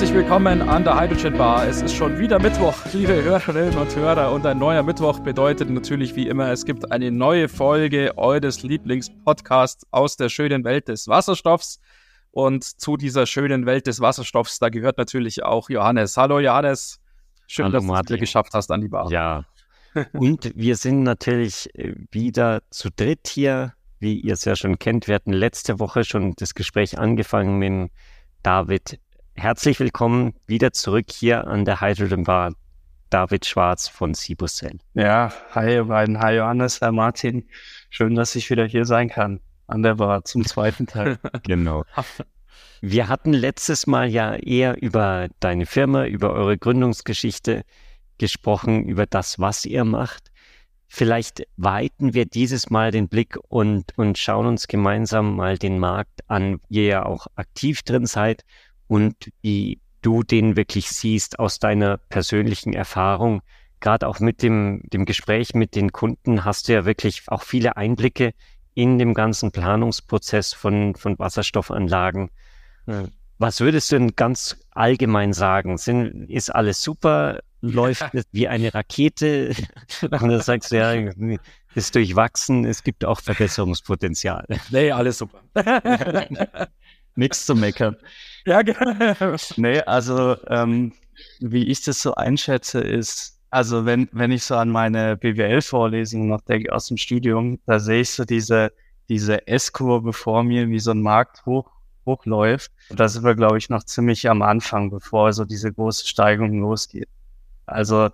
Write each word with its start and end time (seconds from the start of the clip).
Herzlich 0.01 0.17
willkommen 0.17 0.63
an 0.63 0.83
der 0.83 0.99
Hydrogen 0.99 1.37
Bar. 1.37 1.67
Es 1.67 1.83
ist 1.83 1.93
schon 1.93 2.17
wieder 2.17 2.39
Mittwoch, 2.39 2.73
liebe 2.91 3.21
Hörerinnen 3.21 3.77
und 3.77 3.95
Hörer. 3.95 4.31
Und 4.31 4.43
ein 4.47 4.57
neuer 4.57 4.81
Mittwoch 4.81 5.19
bedeutet 5.19 5.69
natürlich 5.69 6.15
wie 6.15 6.27
immer, 6.27 6.49
es 6.49 6.65
gibt 6.65 6.91
eine 6.91 7.11
neue 7.11 7.47
Folge 7.47 8.17
eures 8.17 8.63
Lieblingspodcasts 8.63 9.85
aus 9.91 10.17
der 10.17 10.29
schönen 10.29 10.63
Welt 10.63 10.87
des 10.87 11.07
Wasserstoffs. 11.07 11.79
Und 12.31 12.63
zu 12.63 12.97
dieser 12.97 13.27
schönen 13.27 13.67
Welt 13.67 13.85
des 13.85 14.01
Wasserstoffs, 14.01 14.57
da 14.57 14.69
gehört 14.69 14.97
natürlich 14.97 15.43
auch 15.43 15.69
Johannes. 15.69 16.17
Hallo 16.17 16.39
Johannes. 16.39 16.99
Schön, 17.45 17.65
Hallo, 17.65 17.73
dass 17.73 17.83
Martin. 17.83 18.07
du 18.07 18.13
es 18.15 18.19
geschafft 18.21 18.55
hast 18.55 18.71
an 18.71 18.81
die 18.81 18.87
Bar. 18.87 19.11
Ja. 19.11 19.45
Und 20.13 20.51
wir 20.55 20.77
sind 20.77 21.03
natürlich 21.03 21.69
äh, 21.75 21.93
wieder 22.09 22.63
zu 22.71 22.89
dritt 22.89 23.27
hier, 23.27 23.73
wie 23.99 24.19
ihr 24.19 24.33
es 24.33 24.45
ja 24.45 24.55
schon 24.55 24.79
kennt. 24.79 25.07
Wir 25.07 25.13
hatten 25.13 25.31
letzte 25.31 25.79
Woche 25.79 26.03
schon 26.05 26.33
das 26.37 26.55
Gespräch 26.55 26.97
angefangen 26.97 27.59
mit 27.59 27.91
David 28.41 28.99
Herzlich 29.35 29.79
willkommen 29.79 30.33
wieder 30.45 30.71
zurück 30.71 31.05
hier 31.09 31.47
an 31.47 31.65
der 31.65 31.81
Hydrogen 31.81 32.25
Bar. 32.25 32.53
David 33.09 33.45
Schwarz 33.45 33.87
von 33.87 34.13
Cibuscell. 34.13 34.77
Ja, 34.93 35.33
hi 35.53 35.73
ihr 35.73 35.85
beiden, 35.85 36.19
hi 36.19 36.35
Johannes, 36.35 36.79
hi 36.81 36.91
Martin. 36.91 37.47
Schön, 37.89 38.15
dass 38.15 38.35
ich 38.35 38.49
wieder 38.49 38.65
hier 38.65 38.85
sein 38.85 39.09
kann 39.09 39.39
an 39.67 39.83
der 39.83 39.95
Bar 39.95 40.23
zum 40.25 40.45
zweiten 40.45 40.85
Teil. 40.85 41.17
genau. 41.43 41.83
Wir 42.81 43.07
hatten 43.07 43.33
letztes 43.33 43.87
Mal 43.87 44.09
ja 44.09 44.35
eher 44.35 44.81
über 44.81 45.27
deine 45.39 45.65
Firma, 45.65 46.05
über 46.05 46.31
eure 46.31 46.57
Gründungsgeschichte 46.57 47.63
gesprochen, 48.17 48.85
über 48.85 49.05
das, 49.05 49.39
was 49.39 49.65
ihr 49.65 49.83
macht. 49.83 50.31
Vielleicht 50.87 51.47
weiten 51.57 52.13
wir 52.13 52.25
dieses 52.25 52.69
Mal 52.69 52.91
den 52.91 53.07
Blick 53.07 53.37
und, 53.47 53.97
und 53.97 54.17
schauen 54.17 54.45
uns 54.45 54.67
gemeinsam 54.67 55.35
mal 55.35 55.57
den 55.57 55.79
Markt 55.79 56.21
an, 56.27 56.59
ihr 56.69 56.85
ja 56.85 57.05
auch 57.05 57.27
aktiv 57.35 57.81
drin 57.83 58.05
seid 58.05 58.43
und 58.91 59.31
wie 59.41 59.79
du 60.01 60.21
den 60.21 60.57
wirklich 60.57 60.89
siehst 60.89 61.39
aus 61.39 61.59
deiner 61.59 61.95
persönlichen 61.95 62.73
Erfahrung. 62.73 63.41
Gerade 63.79 64.05
auch 64.05 64.19
mit 64.19 64.43
dem, 64.43 64.81
dem 64.83 65.05
Gespräch 65.05 65.53
mit 65.53 65.77
den 65.77 65.93
Kunden 65.93 66.43
hast 66.43 66.67
du 66.67 66.73
ja 66.73 66.83
wirklich 66.83 67.23
auch 67.27 67.43
viele 67.43 67.77
Einblicke 67.77 68.33
in 68.73 68.99
dem 68.99 69.13
ganzen 69.13 69.53
Planungsprozess 69.53 70.51
von, 70.51 70.95
von 70.95 71.17
Wasserstoffanlagen. 71.17 72.31
Was 73.37 73.61
würdest 73.61 73.93
du 73.93 73.97
denn 73.97 74.13
ganz 74.17 74.57
allgemein 74.71 75.31
sagen? 75.31 75.77
Sind, 75.77 76.29
ist 76.29 76.53
alles 76.53 76.83
super? 76.83 77.39
Läuft 77.61 78.03
es 78.13 78.25
wie 78.33 78.49
eine 78.49 78.73
Rakete? 78.73 79.55
Und 80.01 80.11
dann 80.11 80.41
sagst 80.41 80.73
du, 80.73 80.77
ja, 80.77 81.11
ist 81.75 81.95
durchwachsen, 81.95 82.65
es 82.65 82.83
gibt 82.83 83.05
auch 83.05 83.21
Verbesserungspotenzial. 83.21 84.45
Nee, 84.69 84.91
alles 84.91 85.17
super. 85.19 85.39
Nichts 87.15 87.45
zu 87.45 87.55
meckern. 87.55 87.95
Ja, 88.43 88.63
genau. 88.63 89.35
Nee, 89.57 89.81
also 89.81 90.35
ähm, 90.47 90.93
wie 91.41 91.67
ich 91.67 91.83
das 91.83 92.01
so 92.01 92.15
einschätze, 92.15 92.79
ist, 92.79 93.39
also 93.51 93.85
wenn, 93.85 94.09
wenn 94.13 94.31
ich 94.31 94.43
so 94.43 94.55
an 94.55 94.69
meine 94.69 95.15
BWL-Vorlesungen 95.15 96.27
noch 96.27 96.41
denke 96.41 96.73
aus 96.73 96.87
dem 96.87 96.97
Studium, 96.97 97.59
da 97.67 97.79
sehe 97.79 98.01
ich 98.01 98.09
so 98.09 98.25
diese, 98.25 98.71
diese 99.09 99.47
S-Kurve 99.47 100.11
vor 100.11 100.43
mir, 100.43 100.69
wie 100.69 100.79
so 100.79 100.89
ein 100.89 101.03
Markt 101.03 101.45
hoch, 101.45 101.69
hochläuft. 102.05 102.71
Da 102.89 103.07
sind 103.07 103.23
wir, 103.23 103.35
glaube 103.35 103.57
ich, 103.57 103.69
noch 103.69 103.83
ziemlich 103.83 104.27
am 104.27 104.41
Anfang, 104.41 104.89
bevor 104.89 105.31
so 105.33 105.45
diese 105.45 105.71
große 105.71 106.07
Steigung 106.07 106.61
losgeht. 106.61 107.09
Also 107.65 108.09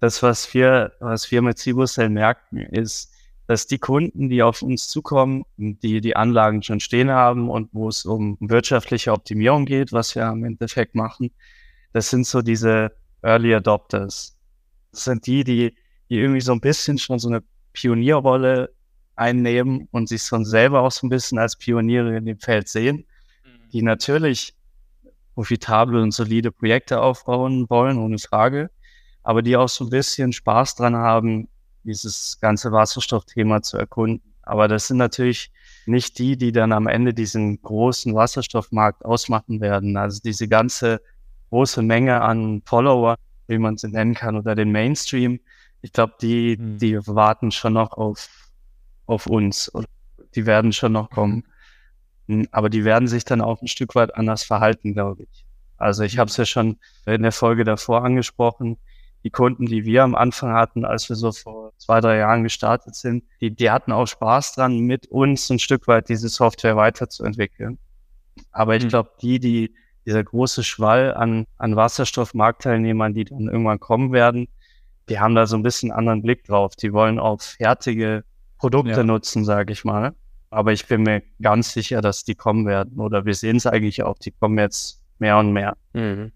das, 0.00 0.22
was 0.22 0.52
wir, 0.54 0.92
was 1.00 1.30
wir 1.30 1.42
mit 1.42 1.58
Cibusel 1.58 2.08
merken, 2.08 2.58
ist, 2.58 3.14
dass 3.50 3.66
die 3.66 3.80
Kunden, 3.80 4.28
die 4.28 4.44
auf 4.44 4.62
uns 4.62 4.86
zukommen, 4.86 5.42
die 5.56 6.00
die 6.00 6.14
Anlagen 6.14 6.62
schon 6.62 6.78
stehen 6.78 7.10
haben 7.10 7.50
und 7.50 7.68
wo 7.72 7.88
es 7.88 8.04
um 8.04 8.36
wirtschaftliche 8.38 9.10
Optimierung 9.10 9.64
geht, 9.64 9.90
was 9.90 10.14
wir 10.14 10.28
im 10.28 10.44
Endeffekt 10.44 10.94
machen, 10.94 11.32
das 11.92 12.10
sind 12.10 12.28
so 12.28 12.42
diese 12.42 12.92
Early 13.22 13.52
Adopters. 13.52 14.38
Das 14.92 15.02
sind 15.02 15.26
die, 15.26 15.42
die, 15.42 15.74
die 16.08 16.18
irgendwie 16.20 16.40
so 16.40 16.52
ein 16.52 16.60
bisschen 16.60 16.96
schon 16.96 17.18
so 17.18 17.26
eine 17.28 17.42
Pionierrolle 17.72 18.72
einnehmen 19.16 19.88
und 19.90 20.08
sich 20.08 20.22
schon 20.22 20.44
selber 20.44 20.82
auch 20.82 20.92
so 20.92 21.08
ein 21.08 21.10
bisschen 21.10 21.40
als 21.40 21.56
Pioniere 21.56 22.16
in 22.18 22.26
dem 22.26 22.38
Feld 22.38 22.68
sehen, 22.68 22.98
mhm. 23.44 23.70
die 23.72 23.82
natürlich 23.82 24.54
profitable 25.34 26.00
und 26.00 26.12
solide 26.12 26.52
Projekte 26.52 27.00
aufbauen 27.00 27.68
wollen, 27.68 27.98
ohne 27.98 28.18
Frage, 28.18 28.70
aber 29.24 29.42
die 29.42 29.56
auch 29.56 29.68
so 29.68 29.86
ein 29.86 29.90
bisschen 29.90 30.32
Spaß 30.32 30.76
dran 30.76 30.94
haben, 30.94 31.48
dieses 31.84 32.38
ganze 32.40 32.72
Wasserstoffthema 32.72 33.62
zu 33.62 33.76
erkunden. 33.78 34.32
Aber 34.42 34.68
das 34.68 34.86
sind 34.88 34.96
natürlich 34.96 35.50
nicht 35.86 36.18
die, 36.18 36.36
die 36.36 36.52
dann 36.52 36.72
am 36.72 36.86
Ende 36.86 37.14
diesen 37.14 37.60
großen 37.62 38.14
Wasserstoffmarkt 38.14 39.04
ausmachen 39.04 39.60
werden. 39.60 39.96
Also 39.96 40.20
diese 40.22 40.48
ganze 40.48 41.00
große 41.50 41.82
Menge 41.82 42.20
an 42.20 42.62
Follower, 42.64 43.16
wie 43.46 43.58
man 43.58 43.76
sie 43.76 43.88
nennen 43.88 44.14
kann, 44.14 44.36
oder 44.36 44.54
den 44.54 44.72
Mainstream. 44.72 45.40
Ich 45.82 45.92
glaube, 45.92 46.14
die, 46.20 46.56
mhm. 46.58 46.78
die 46.78 47.06
warten 47.06 47.50
schon 47.50 47.74
noch 47.74 47.92
auf, 47.92 48.28
auf 49.06 49.26
uns. 49.26 49.70
Die 50.34 50.46
werden 50.46 50.72
schon 50.72 50.92
noch 50.92 51.10
kommen. 51.10 51.44
Hm, 52.28 52.46
aber 52.52 52.70
die 52.70 52.84
werden 52.84 53.08
sich 53.08 53.24
dann 53.24 53.40
auch 53.40 53.60
ein 53.60 53.68
Stück 53.68 53.94
weit 53.94 54.14
anders 54.14 54.42
verhalten, 54.42 54.94
glaube 54.94 55.24
ich. 55.24 55.44
Also 55.76 56.02
ich 56.02 56.18
habe 56.18 56.28
es 56.28 56.36
ja 56.36 56.44
schon 56.44 56.78
in 57.06 57.22
der 57.22 57.32
Folge 57.32 57.64
davor 57.64 58.04
angesprochen 58.04 58.76
die 59.24 59.30
Kunden, 59.30 59.66
die 59.66 59.84
wir 59.84 60.02
am 60.02 60.14
Anfang 60.14 60.52
hatten, 60.52 60.84
als 60.84 61.08
wir 61.08 61.16
so 61.16 61.32
vor 61.32 61.72
zwei, 61.76 62.00
drei 62.00 62.18
Jahren 62.18 62.42
gestartet 62.42 62.94
sind, 62.94 63.24
die, 63.40 63.54
die 63.54 63.70
hatten 63.70 63.92
auch 63.92 64.06
Spaß 64.06 64.54
dran, 64.54 64.78
mit 64.80 65.08
uns 65.08 65.50
ein 65.50 65.58
Stück 65.58 65.88
weit 65.88 66.08
diese 66.08 66.28
Software 66.28 66.76
weiterzuentwickeln. 66.76 67.78
Aber 68.52 68.76
ich 68.76 68.84
mhm. 68.84 68.88
glaube, 68.88 69.10
die, 69.20 69.38
die, 69.38 69.74
dieser 70.06 70.24
große 70.24 70.64
Schwall 70.64 71.14
an, 71.14 71.46
an 71.58 71.76
Wasserstoffmarktteilnehmern, 71.76 73.12
die 73.12 73.24
dann 73.24 73.48
irgendwann 73.48 73.80
kommen 73.80 74.12
werden, 74.12 74.48
die 75.08 75.18
haben 75.18 75.34
da 75.34 75.46
so 75.46 75.56
ein 75.56 75.62
bisschen 75.62 75.90
anderen 75.90 76.22
Blick 76.22 76.44
drauf. 76.44 76.76
Die 76.76 76.92
wollen 76.92 77.18
auch 77.18 77.40
fertige 77.40 78.24
Produkte 78.58 78.92
ja. 78.92 79.02
nutzen, 79.02 79.44
sage 79.44 79.72
ich 79.72 79.84
mal. 79.84 80.14
Aber 80.50 80.72
ich 80.72 80.86
bin 80.86 81.02
mir 81.02 81.22
ganz 81.42 81.72
sicher, 81.72 82.00
dass 82.00 82.24
die 82.24 82.34
kommen 82.34 82.66
werden. 82.66 82.98
Oder 82.98 83.24
wir 83.24 83.34
sehen 83.34 83.56
es 83.56 83.66
eigentlich 83.66 84.02
auch, 84.02 84.18
die 84.18 84.30
kommen 84.30 84.58
jetzt 84.58 85.02
mehr 85.18 85.38
und 85.38 85.52
mehr. 85.52 85.76
Mhm. 85.92 86.32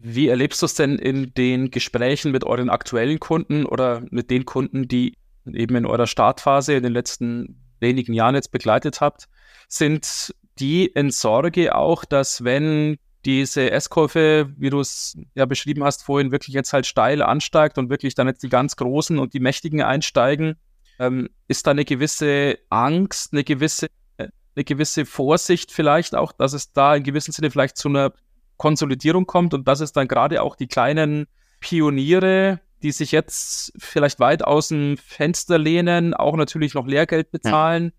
Wie 0.00 0.28
erlebst 0.28 0.62
du 0.62 0.66
es 0.66 0.74
denn 0.74 0.98
in 0.98 1.34
den 1.34 1.70
Gesprächen 1.70 2.32
mit 2.32 2.44
euren 2.44 2.70
aktuellen 2.70 3.20
Kunden 3.20 3.66
oder 3.66 4.02
mit 4.10 4.30
den 4.30 4.44
Kunden, 4.44 4.88
die 4.88 5.14
eben 5.46 5.76
in 5.76 5.86
eurer 5.86 6.06
Startphase 6.06 6.74
in 6.74 6.82
den 6.82 6.92
letzten 6.92 7.60
wenigen 7.80 8.12
Jahren 8.12 8.34
jetzt 8.34 8.52
begleitet 8.52 9.00
habt? 9.00 9.28
Sind 9.68 10.34
die 10.58 10.86
in 10.86 11.10
Sorge 11.10 11.74
auch, 11.74 12.04
dass 12.04 12.44
wenn 12.44 12.98
diese 13.24 13.70
S-Kurve, 13.70 14.52
wie 14.56 14.70
du 14.70 14.80
es 14.80 15.16
ja 15.34 15.44
beschrieben 15.44 15.84
hast 15.84 16.02
vorhin, 16.02 16.32
wirklich 16.32 16.54
jetzt 16.54 16.72
halt 16.72 16.86
steil 16.86 17.22
ansteigt 17.22 17.78
und 17.78 17.90
wirklich 17.90 18.14
dann 18.14 18.28
jetzt 18.28 18.42
die 18.42 18.48
ganz 18.48 18.76
Großen 18.76 19.18
und 19.18 19.34
die 19.34 19.40
Mächtigen 19.40 19.82
einsteigen, 19.82 20.56
ähm, 20.98 21.28
ist 21.46 21.66
da 21.66 21.72
eine 21.72 21.84
gewisse 21.84 22.58
Angst, 22.70 23.32
eine 23.32 23.44
gewisse, 23.44 23.86
äh, 24.16 24.28
eine 24.54 24.64
gewisse 24.64 25.04
Vorsicht 25.04 25.72
vielleicht 25.72 26.14
auch, 26.14 26.32
dass 26.32 26.52
es 26.52 26.72
da 26.72 26.94
in 26.94 27.02
gewissem 27.02 27.32
Sinne 27.32 27.50
vielleicht 27.50 27.76
zu 27.76 27.88
einer 27.88 28.12
Konsolidierung 28.58 29.26
kommt 29.26 29.54
und 29.54 29.66
dass 29.66 29.80
es 29.80 29.92
dann 29.92 30.08
gerade 30.08 30.42
auch 30.42 30.56
die 30.56 30.66
kleinen 30.66 31.26
Pioniere, 31.60 32.60
die 32.82 32.92
sich 32.92 33.10
jetzt 33.12 33.72
vielleicht 33.78 34.20
weit 34.20 34.44
aus 34.44 34.68
dem 34.68 34.96
Fenster 34.98 35.58
lehnen, 35.58 36.14
auch 36.14 36.36
natürlich 36.36 36.74
noch 36.74 36.86
Lehrgeld 36.86 37.30
bezahlen, 37.30 37.92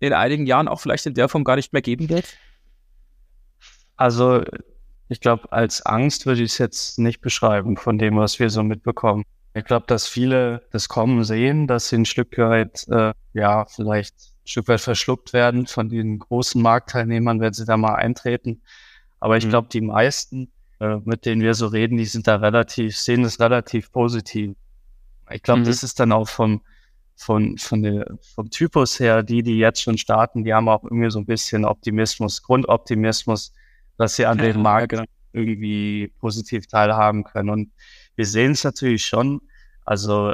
ja. 0.00 0.08
in 0.08 0.12
einigen 0.12 0.46
Jahren 0.46 0.68
auch 0.68 0.80
vielleicht 0.80 1.06
in 1.06 1.14
der 1.14 1.28
Form 1.28 1.44
gar 1.44 1.56
nicht 1.56 1.72
mehr 1.72 1.82
geben 1.82 2.08
wird? 2.08 2.36
Also 3.96 4.42
ich 5.08 5.20
glaube, 5.20 5.50
als 5.52 5.84
Angst 5.84 6.26
würde 6.26 6.42
ich 6.42 6.52
es 6.52 6.58
jetzt 6.58 6.98
nicht 6.98 7.20
beschreiben 7.20 7.76
von 7.76 7.98
dem, 7.98 8.16
was 8.16 8.38
wir 8.38 8.50
so 8.50 8.62
mitbekommen. 8.62 9.24
Ich 9.54 9.64
glaube, 9.64 9.84
dass 9.86 10.08
viele 10.08 10.62
das 10.70 10.88
Kommen 10.88 11.24
sehen, 11.24 11.66
dass 11.66 11.88
sie 11.88 11.96
ein 11.96 12.06
Stück 12.06 12.38
weit, 12.38 12.86
äh, 12.88 13.12
ja, 13.34 13.66
vielleicht 13.66 14.14
ein 14.14 14.48
Stück 14.48 14.68
weit 14.68 14.80
verschluckt 14.80 15.34
werden 15.34 15.66
von 15.66 15.90
den 15.90 16.18
großen 16.18 16.62
Marktteilnehmern, 16.62 17.40
wenn 17.40 17.52
sie 17.52 17.66
da 17.66 17.76
mal 17.76 17.94
eintreten. 17.96 18.62
Aber 19.22 19.36
ich 19.36 19.46
mhm. 19.46 19.50
glaube, 19.50 19.68
die 19.70 19.80
meisten, 19.80 20.50
äh, 20.80 20.96
mit 21.04 21.26
denen 21.26 21.42
wir 21.42 21.54
so 21.54 21.68
reden, 21.68 21.96
die 21.96 22.06
sind 22.06 22.26
da 22.26 22.36
relativ, 22.36 22.96
sehen 22.96 23.24
es 23.24 23.38
relativ 23.38 23.92
positiv. 23.92 24.56
Ich 25.30 25.44
glaube, 25.44 25.60
mhm. 25.60 25.64
das 25.64 25.84
ist 25.84 26.00
dann 26.00 26.10
auch 26.10 26.28
vom, 26.28 26.60
von, 27.14 27.56
von 27.56 27.84
der, 27.84 28.18
vom 28.34 28.50
Typus 28.50 28.98
her, 28.98 29.22
die, 29.22 29.44
die 29.44 29.58
jetzt 29.58 29.80
schon 29.80 29.96
starten, 29.96 30.42
die 30.42 30.52
haben 30.52 30.68
auch 30.68 30.82
irgendwie 30.82 31.08
so 31.08 31.20
ein 31.20 31.26
bisschen 31.26 31.64
Optimismus, 31.64 32.42
Grundoptimismus, 32.42 33.54
dass 33.96 34.16
sie 34.16 34.26
an 34.26 34.38
ja, 34.38 34.46
dem 34.46 34.62
Markt 34.62 34.88
genau. 34.88 35.04
irgendwie 35.32 36.12
positiv 36.18 36.66
teilhaben 36.66 37.22
können. 37.22 37.50
Und 37.50 37.70
wir 38.16 38.26
sehen 38.26 38.52
es 38.52 38.64
natürlich 38.64 39.06
schon. 39.06 39.40
Also 39.84 40.32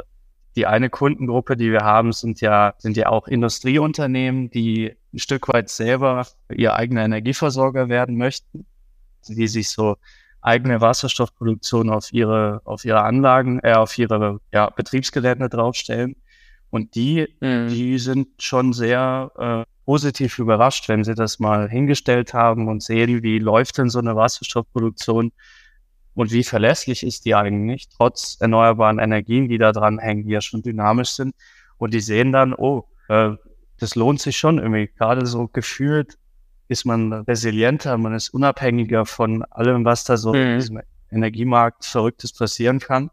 die 0.55 0.65
eine 0.65 0.89
Kundengruppe, 0.89 1.57
die 1.57 1.71
wir 1.71 1.81
haben, 1.81 2.11
sind 2.11 2.41
ja, 2.41 2.73
sind 2.79 2.97
ja 2.97 3.09
auch 3.09 3.27
Industrieunternehmen, 3.27 4.49
die 4.49 4.95
ein 5.13 5.19
Stück 5.19 5.47
weit 5.47 5.69
selber 5.69 6.25
ihr 6.51 6.73
eigener 6.73 7.05
Energieversorger 7.05 7.87
werden 7.87 8.17
möchten, 8.17 8.65
die 9.27 9.47
sich 9.47 9.69
so 9.69 9.97
eigene 10.41 10.81
Wasserstoffproduktion 10.81 11.89
auf 11.89 12.13
ihre, 12.13 12.61
auf 12.63 12.85
ihre 12.85 13.01
Anlagen, 13.01 13.59
äh, 13.63 13.73
auf 13.73 13.97
ihre 13.97 14.39
ja, 14.51 14.69
Betriebsgelände 14.69 15.49
draufstellen. 15.49 16.15
Und 16.69 16.95
die, 16.95 17.27
mhm. 17.41 17.67
die 17.69 17.97
sind 17.99 18.27
schon 18.41 18.73
sehr 18.73 19.31
äh, 19.37 19.69
positiv 19.85 20.37
überrascht, 20.37 20.87
wenn 20.87 21.03
sie 21.03 21.15
das 21.15 21.39
mal 21.39 21.67
hingestellt 21.67 22.33
haben 22.33 22.67
und 22.67 22.83
sehen, 22.83 23.23
wie 23.23 23.39
läuft 23.39 23.79
denn 23.79 23.89
so 23.89 23.99
eine 23.99 24.15
Wasserstoffproduktion 24.15 25.31
und 26.13 26.31
wie 26.31 26.43
verlässlich 26.43 27.03
ist 27.03 27.25
die 27.25 27.33
eigentlich, 27.33 27.89
trotz 27.89 28.37
erneuerbaren 28.39 28.99
Energien, 28.99 29.47
die 29.47 29.57
da 29.57 29.71
dran 29.71 29.99
hängen, 29.99 30.25
die 30.25 30.33
ja 30.33 30.41
schon 30.41 30.61
dynamisch 30.61 31.11
sind. 31.11 31.33
Und 31.77 31.93
die 31.93 32.01
sehen 32.01 32.31
dann, 32.31 32.53
oh, 32.53 32.85
äh, 33.07 33.31
das 33.79 33.95
lohnt 33.95 34.21
sich 34.21 34.37
schon 34.37 34.59
irgendwie. 34.59 34.87
Gerade 34.95 35.25
so 35.25 35.47
gefühlt 35.47 36.17
ist 36.69 36.85
man 36.85 37.11
resilienter, 37.11 37.97
man 37.97 38.13
ist 38.13 38.29
unabhängiger 38.29 39.05
von 39.05 39.43
allem, 39.43 39.83
was 39.83 40.03
da 40.05 40.17
so 40.17 40.33
mhm. 40.33 40.39
in 40.39 40.59
diesem 40.59 40.81
Energiemarkt 41.11 41.83
Verrücktes 41.83 42.31
passieren 42.31 42.79
kann. 42.79 43.09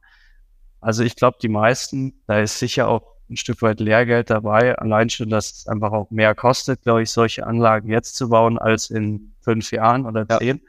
Also 0.81 1.03
ich 1.03 1.17
glaube, 1.17 1.38
die 1.43 1.49
meisten, 1.49 2.14
da 2.26 2.41
ist 2.41 2.58
sicher 2.58 2.87
auch 2.87 3.17
ein 3.29 3.37
Stück 3.37 3.62
weit 3.62 3.81
Lehrgeld 3.81 4.31
dabei. 4.31 4.79
Allein 4.79 5.11
schon, 5.11 5.31
dass 5.31 5.50
es 5.53 5.67
einfach 5.67 5.91
auch 5.93 6.11
mehr 6.11 6.35
kostet, 6.35 6.82
glaube 6.82 7.03
ich, 7.03 7.11
solche 7.11 7.47
Anlagen 7.47 7.88
jetzt 7.88 8.14
zu 8.14 8.29
bauen 8.29 8.58
als 8.58 8.91
in 8.91 9.32
fünf 9.41 9.73
Jahren 9.73 10.06
oder 10.06 10.29
zehn. 10.29 10.59
Ja. 10.59 10.62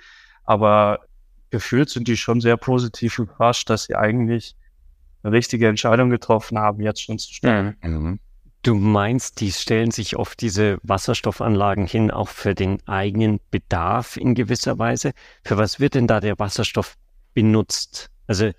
Aber 0.45 1.01
gefühlt 1.49 1.89
sind 1.89 2.07
die 2.07 2.17
schon 2.17 2.41
sehr 2.41 2.57
positiv 2.57 3.19
überrascht, 3.19 3.69
dass 3.69 3.83
sie 3.83 3.95
eigentlich 3.95 4.55
eine 5.23 5.33
richtige 5.33 5.67
Entscheidung 5.67 6.09
getroffen 6.09 6.57
haben, 6.57 6.81
jetzt 6.81 7.03
schon 7.03 7.19
zu 7.19 7.33
starten. 7.33 7.77
Mhm. 7.83 8.19
Du 8.63 8.75
meinst, 8.75 9.39
die 9.39 9.51
stellen 9.51 9.91
sich 9.91 10.17
oft 10.17 10.41
diese 10.41 10.77
Wasserstoffanlagen 10.83 11.87
hin, 11.87 12.11
auch 12.11 12.27
für 12.27 12.53
den 12.53 12.85
eigenen 12.87 13.39
Bedarf 13.49 14.17
in 14.17 14.35
gewisser 14.35 14.77
Weise. 14.77 15.13
Für 15.43 15.57
was 15.57 15.79
wird 15.79 15.95
denn 15.95 16.07
da 16.07 16.19
der 16.19 16.37
Wasserstoff 16.37 16.95
benutzt? 17.33 18.09
Also 18.27 18.51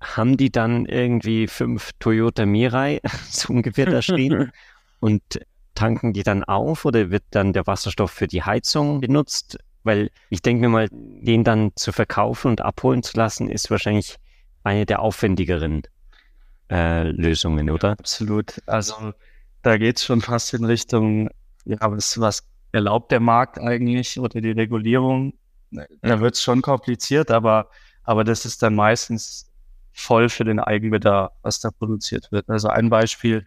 haben 0.00 0.36
die 0.36 0.50
dann 0.50 0.86
irgendwie 0.86 1.48
fünf 1.48 1.90
Toyota 1.98 2.46
Mirai 2.46 3.00
so 3.30 3.52
ungefähr 3.52 3.86
da 3.86 4.02
stehen 4.02 4.52
und 5.00 5.22
tanken 5.74 6.12
die 6.12 6.22
dann 6.22 6.44
auf 6.44 6.84
oder 6.84 7.10
wird 7.10 7.24
dann 7.30 7.52
der 7.52 7.66
Wasserstoff 7.66 8.10
für 8.10 8.26
die 8.26 8.42
Heizung 8.42 9.00
benutzt? 9.00 9.58
Weil 9.82 10.10
ich 10.28 10.42
denke 10.42 10.62
mir 10.62 10.68
mal, 10.68 10.88
den 10.90 11.44
dann 11.44 11.72
zu 11.74 11.92
verkaufen 11.92 12.48
und 12.48 12.60
abholen 12.60 13.02
zu 13.02 13.16
lassen, 13.16 13.48
ist 13.48 13.70
wahrscheinlich 13.70 14.16
eine 14.62 14.86
der 14.86 15.00
aufwendigeren 15.00 15.82
äh, 16.70 17.04
Lösungen, 17.10 17.70
oder? 17.70 17.92
Absolut. 17.92 18.60
Also 18.66 19.14
da 19.62 19.76
geht 19.76 19.98
es 19.98 20.04
schon 20.04 20.20
fast 20.20 20.54
in 20.54 20.64
Richtung, 20.64 21.28
ja, 21.64 21.78
was, 21.80 22.18
was 22.20 22.46
erlaubt 22.72 23.12
der 23.12 23.20
Markt 23.20 23.58
eigentlich 23.58 24.18
oder 24.18 24.40
die 24.40 24.50
Regulierung? 24.50 25.34
Da 25.70 26.20
wird 26.20 26.34
es 26.34 26.42
schon 26.42 26.62
kompliziert, 26.62 27.30
aber, 27.30 27.68
aber 28.04 28.24
das 28.24 28.44
ist 28.44 28.62
dann 28.62 28.74
meistens 28.74 29.50
voll 29.92 30.28
für 30.28 30.44
den 30.44 30.60
Eigenbedarf, 30.60 31.32
was 31.42 31.60
da 31.60 31.70
produziert 31.70 32.30
wird. 32.30 32.48
Also 32.48 32.68
ein 32.68 32.88
Beispiel, 32.88 33.46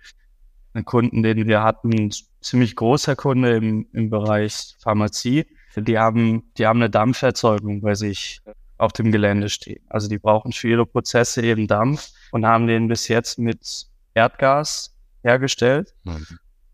ein 0.74 0.86
Kunden, 0.86 1.24
den 1.24 1.48
wir 1.48 1.64
hatten, 1.64 1.94
ein 1.94 2.12
ziemlich 2.42 2.76
großer 2.76 3.16
Kunde 3.16 3.56
im, 3.56 3.88
im 3.94 4.10
Bereich 4.10 4.76
Pharmazie, 4.80 5.48
die 5.76 5.98
haben, 5.98 6.44
die 6.58 6.68
haben 6.68 6.80
eine 6.82 6.90
Dampferzeugung 6.90 7.82
bei 7.82 7.96
sich 7.96 8.42
auf 8.78 8.92
dem 8.94 9.12
Gelände 9.12 9.48
stehen. 9.50 9.84
Also 9.90 10.10
die 10.10 10.18
brauchen 10.18 10.52
für 10.52 10.68
ihre 10.68 10.86
Prozesse 10.86 11.42
eben 11.44 11.68
Dampf 11.68 12.10
und 12.32 12.46
haben 12.46 12.68
den 12.68 12.88
bis 12.88 13.08
jetzt 13.08 13.40
mit 13.40 13.88
Erdgas 14.14 14.94
hergestellt 15.24 15.94
mhm. 16.04 16.26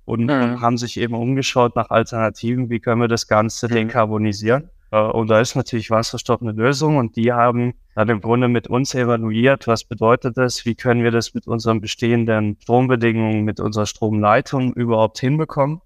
und 0.06 0.26
mhm. 0.26 0.62
haben 0.62 0.78
sich 0.78 1.00
eben 1.00 1.16
umgeschaut 1.16 1.76
nach 1.76 1.90
Alternativen, 1.90 2.70
wie 2.70 2.80
können 2.80 3.02
wir 3.02 3.08
das 3.08 3.28
Ganze 3.28 3.68
mhm. 3.68 3.74
dekarbonisieren. 3.74 4.70
Äh, 4.92 5.00
und 5.00 5.28
da 5.28 5.40
ist 5.40 5.56
natürlich 5.56 5.90
Wasserstoff 5.90 6.42
eine 6.42 6.52
Lösung 6.52 6.98
und 6.98 7.16
die 7.16 7.32
haben 7.32 7.74
dann 7.96 8.10
im 8.10 8.22
Grunde 8.22 8.48
mit 8.48 8.68
uns 8.68 8.94
evaluiert, 8.96 9.68
was 9.68 9.84
bedeutet 9.84 10.38
das, 10.38 10.66
wie 10.66 10.76
können 10.76 11.04
wir 11.04 11.12
das 11.12 11.34
mit 11.34 11.48
unseren 11.48 11.82
bestehenden 11.82 12.58
Strombedingungen, 12.62 13.44
mit 13.44 13.60
unserer 13.60 13.86
Stromleitung 13.86 14.74
überhaupt 14.74 15.20
hinbekommen, 15.20 15.82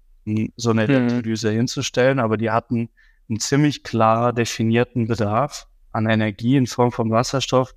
so 0.56 0.70
eine 0.70 0.84
mhm. 0.84 0.90
Elektrolyse 0.90 1.50
mhm. 1.50 1.56
hinzustellen. 1.56 2.18
Aber 2.18 2.36
die 2.36 2.50
hatten 2.50 2.90
einen 3.28 3.40
ziemlich 3.40 3.82
klar 3.82 4.32
definierten 4.32 5.08
Bedarf 5.08 5.66
an 5.92 6.06
Energie 6.06 6.56
in 6.56 6.66
Form 6.66 6.92
von 6.92 7.10
Wasserstoff. 7.10 7.74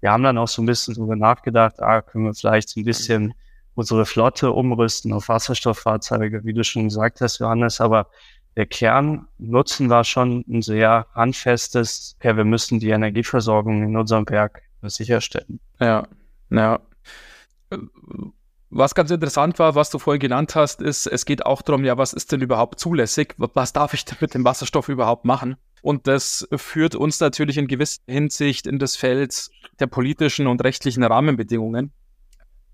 Wir 0.00 0.12
haben 0.12 0.22
dann 0.22 0.38
auch 0.38 0.48
so 0.48 0.62
ein 0.62 0.66
bisschen 0.66 0.94
darüber 0.94 1.16
nachgedacht, 1.16 1.80
ah, 1.80 2.02
können 2.02 2.24
wir 2.24 2.34
vielleicht 2.34 2.76
ein 2.76 2.84
bisschen 2.84 3.34
unsere 3.78 4.04
Flotte 4.06 4.50
umrüsten 4.50 5.12
auf 5.12 5.28
Wasserstofffahrzeuge, 5.28 6.44
wie 6.44 6.52
du 6.52 6.64
schon 6.64 6.84
gesagt 6.84 7.20
hast, 7.20 7.38
Johannes, 7.38 7.80
aber 7.80 8.08
der 8.56 8.66
Kernnutzen 8.66 9.88
war 9.88 10.02
schon 10.02 10.44
ein 10.48 10.62
sehr 10.62 11.06
handfestes, 11.14 12.16
ja, 12.22 12.36
wir 12.36 12.44
müssen 12.44 12.80
die 12.80 12.90
Energieversorgung 12.90 13.84
in 13.84 13.96
unserem 13.96 14.28
Werk 14.28 14.62
sicherstellen. 14.82 15.60
Ja, 15.78 16.08
ja. 16.50 16.80
Was 18.70 18.96
ganz 18.96 19.12
interessant 19.12 19.60
war, 19.60 19.76
was 19.76 19.90
du 19.90 20.00
vorhin 20.00 20.20
genannt 20.20 20.56
hast, 20.56 20.82
ist, 20.82 21.06
es 21.06 21.24
geht 21.24 21.46
auch 21.46 21.62
darum, 21.62 21.84
ja, 21.84 21.96
was 21.96 22.12
ist 22.12 22.32
denn 22.32 22.40
überhaupt 22.40 22.80
zulässig? 22.80 23.36
Was 23.38 23.72
darf 23.72 23.94
ich 23.94 24.04
denn 24.04 24.18
mit 24.20 24.34
dem 24.34 24.44
Wasserstoff 24.44 24.88
überhaupt 24.88 25.24
machen? 25.24 25.56
Und 25.80 26.08
das 26.08 26.48
führt 26.56 26.96
uns 26.96 27.20
natürlich 27.20 27.58
in 27.58 27.68
gewisser 27.68 28.02
Hinsicht 28.08 28.66
in 28.66 28.80
das 28.80 28.96
Feld 28.96 29.50
der 29.78 29.86
politischen 29.86 30.48
und 30.48 30.64
rechtlichen 30.64 31.04
Rahmenbedingungen. 31.04 31.92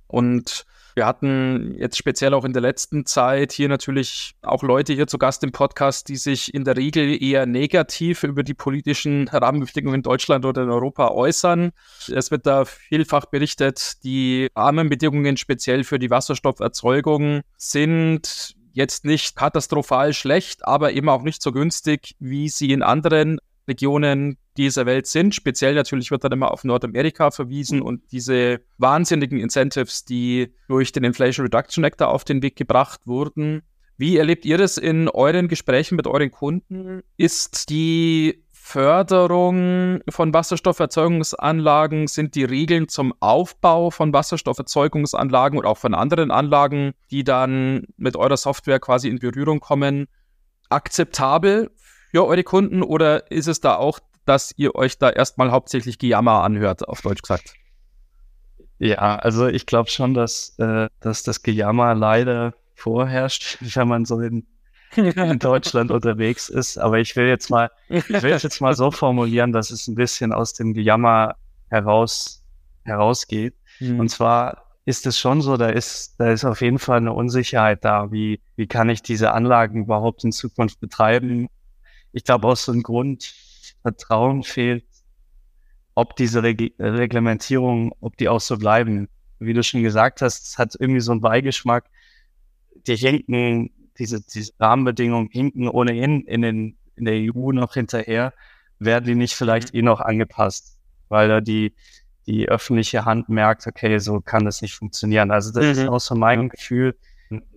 Und 0.06 0.64
wir 0.94 1.06
hatten 1.06 1.74
jetzt 1.78 1.98
speziell 1.98 2.34
auch 2.34 2.44
in 2.44 2.52
der 2.52 2.62
letzten 2.62 3.04
Zeit 3.04 3.52
hier 3.52 3.68
natürlich 3.68 4.34
auch 4.42 4.62
Leute 4.62 4.92
hier 4.92 5.06
zu 5.06 5.18
Gast 5.18 5.42
im 5.42 5.52
Podcast, 5.52 6.08
die 6.08 6.16
sich 6.16 6.54
in 6.54 6.64
der 6.64 6.76
Regel 6.76 7.20
eher 7.22 7.46
negativ 7.46 8.22
über 8.22 8.42
die 8.42 8.54
politischen 8.54 9.28
Rahmenbedingungen 9.28 9.96
in 9.96 10.02
Deutschland 10.02 10.44
oder 10.44 10.62
in 10.62 10.70
Europa 10.70 11.08
äußern. 11.08 11.72
Es 12.08 12.30
wird 12.30 12.46
da 12.46 12.64
vielfach 12.64 13.26
berichtet, 13.26 14.04
die 14.04 14.48
Rahmenbedingungen 14.54 15.36
speziell 15.36 15.84
für 15.84 15.98
die 15.98 16.10
Wasserstofferzeugung 16.10 17.42
sind 17.56 18.54
jetzt 18.72 19.04
nicht 19.04 19.36
katastrophal 19.36 20.12
schlecht, 20.12 20.66
aber 20.66 20.92
eben 20.92 21.08
auch 21.08 21.22
nicht 21.22 21.42
so 21.42 21.52
günstig, 21.52 22.14
wie 22.18 22.48
sie 22.48 22.72
in 22.72 22.82
anderen 22.82 23.38
Regionen 23.68 24.36
dieser 24.56 24.87
Welt 24.87 25.06
sind. 25.06 25.34
Speziell 25.34 25.75
natürlich 25.75 26.11
wird 26.11 26.25
dann 26.25 26.32
immer 26.32 26.50
auf 26.50 26.64
Nordamerika 26.64 27.30
verwiesen 27.30 27.82
und 27.82 28.12
diese 28.12 28.61
wahnsinnigen 28.78 29.38
Incentives, 29.38 30.04
die 30.04 30.54
durch 30.68 30.92
den 30.92 31.04
Inflation 31.04 31.46
Reduction 31.46 31.84
Act 31.84 32.00
da 32.00 32.06
auf 32.06 32.25
den 32.25 32.42
Weg 32.42 32.56
gebracht 32.56 33.06
wurden. 33.06 33.62
Wie 33.96 34.16
erlebt 34.16 34.44
ihr 34.44 34.58
das 34.58 34.76
in 34.76 35.08
euren 35.08 35.49
Gesprächen 35.49 35.96
mit 35.96 36.06
euren 36.06 36.30
Kunden? 36.30 37.02
Ist 37.16 37.70
die 37.70 38.44
Förderung 38.66 40.00
von 40.08 40.32
Wasserstofferzeugungsanlagen, 40.32 42.06
sind 42.06 42.34
die 42.34 42.44
Regeln 42.44 42.88
zum 42.88 43.12
Aufbau 43.20 43.90
von 43.90 44.12
Wasserstofferzeugungsanlagen 44.12 45.58
oder 45.58 45.68
auch 45.68 45.76
von 45.76 45.94
anderen 45.94 46.30
Anlagen, 46.30 46.94
die 47.11 47.25
dann 47.25 47.87
mit 47.99 48.16
eurer 48.16 48.38
Software 48.38 48.80
quasi 48.80 49.08
in 49.08 49.18
Berührung 49.18 49.61
kommen, 49.61 50.06
akzeptabel 50.70 51.70
für 52.11 52.25
eure 52.25 52.42
Kunden 52.42 52.82
oder 52.82 53.30
ist 53.30 53.49
es 53.49 53.61
da 53.61 53.76
auch, 53.76 54.00
dass 54.25 54.52
ihr 54.57 54.75
euch 54.75 54.99
da 54.99 55.11
erstmal 55.11 55.50
hauptsächlich 55.50 55.99
Gejammer 55.99 56.43
anhört, 56.43 56.88
auf 56.88 57.02
Deutsch 57.02 57.23
gesagt? 57.23 57.54
Ja, 58.78 59.16
also 59.16 59.47
ich 59.47 59.66
glaube 59.66 59.90
schon, 59.90 60.14
dass, 60.14 60.59
äh, 60.59 60.88
dass 61.00 61.23
das 61.23 61.43
Gejammer 61.43 61.95
leider 61.95 62.54
vorherrscht, 62.75 63.59
wenn 63.75 63.88
man 63.88 64.04
so 64.04 64.21
in, 64.21 64.47
in 64.97 65.38
Deutschland 65.38 65.90
unterwegs 65.90 66.49
ist. 66.49 66.78
Aber 66.78 66.99
ich 66.99 67.14
will 67.16 67.26
jetzt 67.26 67.50
mal, 67.50 67.71
ich 67.88 68.09
will 68.09 68.33
es 68.33 68.43
jetzt 68.43 68.61
mal 68.61 68.75
so 68.75 68.90
formulieren, 68.90 69.52
dass 69.52 69.71
es 69.71 69.87
ein 69.87 69.95
bisschen 69.95 70.33
aus 70.33 70.54
dem 70.54 70.75
Gejammer 70.75 71.37
heraus, 71.69 72.43
herausgeht. 72.83 73.54
Mhm. 73.81 74.00
Und 74.00 74.09
zwar 74.09 74.64
ist 74.85 75.07
es 75.07 75.19
schon 75.19 75.40
so, 75.40 75.57
da 75.57 75.69
ist, 75.69 76.16
da 76.19 76.31
ist 76.31 76.45
auf 76.45 76.61
jeden 76.61 76.78
Fall 76.78 76.99
eine 76.99 77.12
Unsicherheit 77.12 77.85
da. 77.85 78.12
Wie, 78.12 78.40
wie 78.57 78.66
kann 78.66 78.90
ich 78.90 79.02
diese 79.02 79.33
Anlagen 79.33 79.85
überhaupt 79.85 80.25
in 80.25 80.33
Zukunft 80.33 80.81
betreiben? 80.81 81.49
ich 82.14 82.23
glaube, 82.25 82.47
aus 82.47 82.64
so 82.64 82.73
einem 82.73 82.83
Grund 82.83 83.25
Vertrauen 83.84 84.42
fehlt, 84.42 84.86
ob 85.94 86.16
diese 86.16 86.42
Reg 86.42 86.74
Reglementierungen, 86.78 87.92
ob 88.00 88.16
die 88.16 88.28
auch 88.30 88.40
so 88.40 88.56
bleiben. 88.56 89.08
Wie 89.38 89.52
du 89.52 89.62
schon 89.62 89.82
gesagt 89.82 90.22
hast, 90.22 90.48
es 90.48 90.58
hat 90.58 90.74
irgendwie 90.78 91.00
so 91.00 91.12
einen 91.12 91.20
Beigeschmack. 91.20 91.84
Die 92.86 92.96
hinken, 92.96 93.70
diese, 93.98 94.22
diese 94.22 94.52
Rahmenbedingungen 94.58 95.28
hinken 95.30 95.68
ohnehin 95.68 96.22
in, 96.22 96.40
den, 96.40 96.78
in 96.96 97.04
der 97.04 97.14
EU 97.14 97.52
noch 97.52 97.74
hinterher. 97.74 98.32
Werden 98.78 99.04
die 99.04 99.14
nicht 99.14 99.34
vielleicht 99.34 99.74
mhm. 99.74 99.80
eh 99.80 99.82
noch 99.82 100.00
angepasst, 100.00 100.78
weil 101.10 101.28
da 101.28 101.40
die, 101.42 101.74
die 102.26 102.48
öffentliche 102.48 103.04
Hand 103.04 103.28
merkt, 103.28 103.66
okay, 103.66 103.98
so 103.98 104.22
kann 104.22 104.46
das 104.46 104.62
nicht 104.62 104.74
funktionieren. 104.74 105.30
Also 105.30 105.52
das 105.52 105.64
mhm. 105.64 105.82
ist 105.82 105.88
auch 105.88 106.00
so 106.00 106.14
mein 106.14 106.48
Gefühl. 106.48 106.96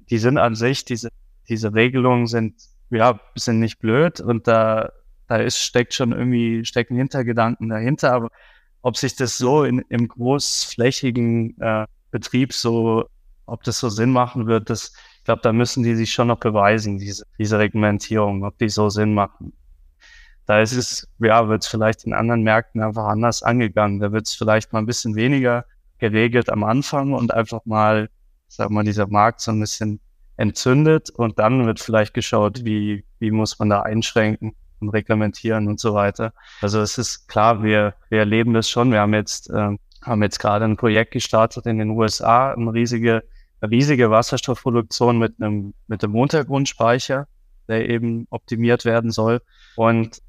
Die 0.10 0.17
sind 0.17 0.38
an 0.38 0.55
sich, 0.55 0.84
diese, 0.84 1.10
diese 1.48 1.74
Regelungen 1.74 2.27
sind, 2.27 2.55
ja, 2.89 3.17
sind 3.36 3.60
nicht 3.60 3.79
blöd 3.79 4.19
und 4.19 4.48
da, 4.48 4.91
da 5.27 5.38
ist, 5.38 5.60
steckt 5.60 5.93
schon 5.93 6.12
irgendwie, 6.12 6.65
stecken 6.65 6.96
Hintergedanken 6.96 7.69
dahinter, 7.69 8.13
aber 8.13 8.29
ob 8.81 8.98
sich 8.98 9.15
das 9.15 9.38
so 9.38 9.63
in, 9.63 9.79
im 9.89 10.07
großflächigen 10.07 11.60
äh, 11.60 11.86
Betrieb 12.12 12.53
so, 12.53 13.05
ob 13.46 13.63
das 13.63 13.79
so 13.79 13.89
Sinn 13.89 14.12
machen 14.12 14.48
wird, 14.48 14.69
das, 14.69 14.93
ich 15.17 15.24
glaube, 15.25 15.41
da 15.41 15.51
müssen 15.51 15.84
die 15.84 15.96
sich 15.96 16.12
schon 16.12 16.27
noch 16.27 16.39
beweisen, 16.39 16.98
diese, 16.98 17.25
diese 17.38 17.60
Reglementierung, 17.60 18.46
ob 18.46 18.57
die 18.57 18.69
so 18.69 18.89
Sinn 18.89 19.13
machen. 19.13 19.53
Da 20.46 20.62
ist 20.62 20.74
es, 20.74 21.10
ja, 21.19 21.50
wird 21.50 21.63
es 21.63 21.67
vielleicht 21.67 22.05
in 22.05 22.13
anderen 22.13 22.43
Märkten 22.43 22.81
einfach 22.81 23.07
anders 23.07 23.43
angegangen. 23.43 24.00
Da 24.00 24.13
wird 24.13 24.27
es 24.27 24.34
vielleicht 24.34 24.72
mal 24.72 24.79
ein 24.79 24.86
bisschen 24.86 25.15
weniger 25.15 25.65
geregelt 25.98 26.50
am 26.50 26.63
Anfang 26.63 27.12
und 27.13 27.34
einfach 27.34 27.65
mal, 27.65 28.10
sag 28.48 28.69
mal, 28.69 28.86
dieser 28.86 29.07
Markt 29.07 29.41
so 29.41 29.51
ein 29.51 29.60
bisschen 29.60 30.00
entzündet 30.38 31.10
und 31.10 31.39
dann 31.39 31.65
wird 31.65 31.81
vielleicht 31.81 32.13
geschaut, 32.13 32.63
wie, 32.63 33.03
wie 33.19 33.31
muss 33.31 33.60
man 33.60 33.69
da 33.69 33.81
einschränken 33.81 34.55
und 34.79 34.89
reglementieren 34.89 35.67
und 35.67 35.79
so 35.79 35.93
weiter. 35.93 36.34
Also 36.62 36.81
es 36.81 36.98
ist 36.98 37.27
klar, 37.27 37.63
wir, 37.63 37.96
wir 38.10 38.19
erleben 38.19 38.53
das 38.53 38.69
schon. 38.69 38.91
Wir 38.91 39.01
haben 39.01 39.13
jetzt, 39.13 39.50
äh, 39.50 39.77
haben 40.03 40.24
jetzt 40.24 40.39
gerade 40.39 40.65
ein 40.65 40.77
Projekt 40.77 41.12
gestartet 41.12 41.65
in 41.65 41.79
den 41.79 41.91
USA, 41.91 42.53
eine 42.53 42.74
riesige, 42.74 43.24
eine 43.62 43.72
riesige 43.72 44.10
Wasserstoffproduktion 44.10 45.17
mit 45.17 45.41
einem, 45.41 45.74
mit 45.88 46.03
einem 46.03 46.15
Untergrundspeicher, 46.15 47.27
der 47.67 47.89
eben 47.89 48.27
optimiert 48.29 48.86
werden 48.86 49.12
soll. 49.12 49.41
Und 49.75 50.22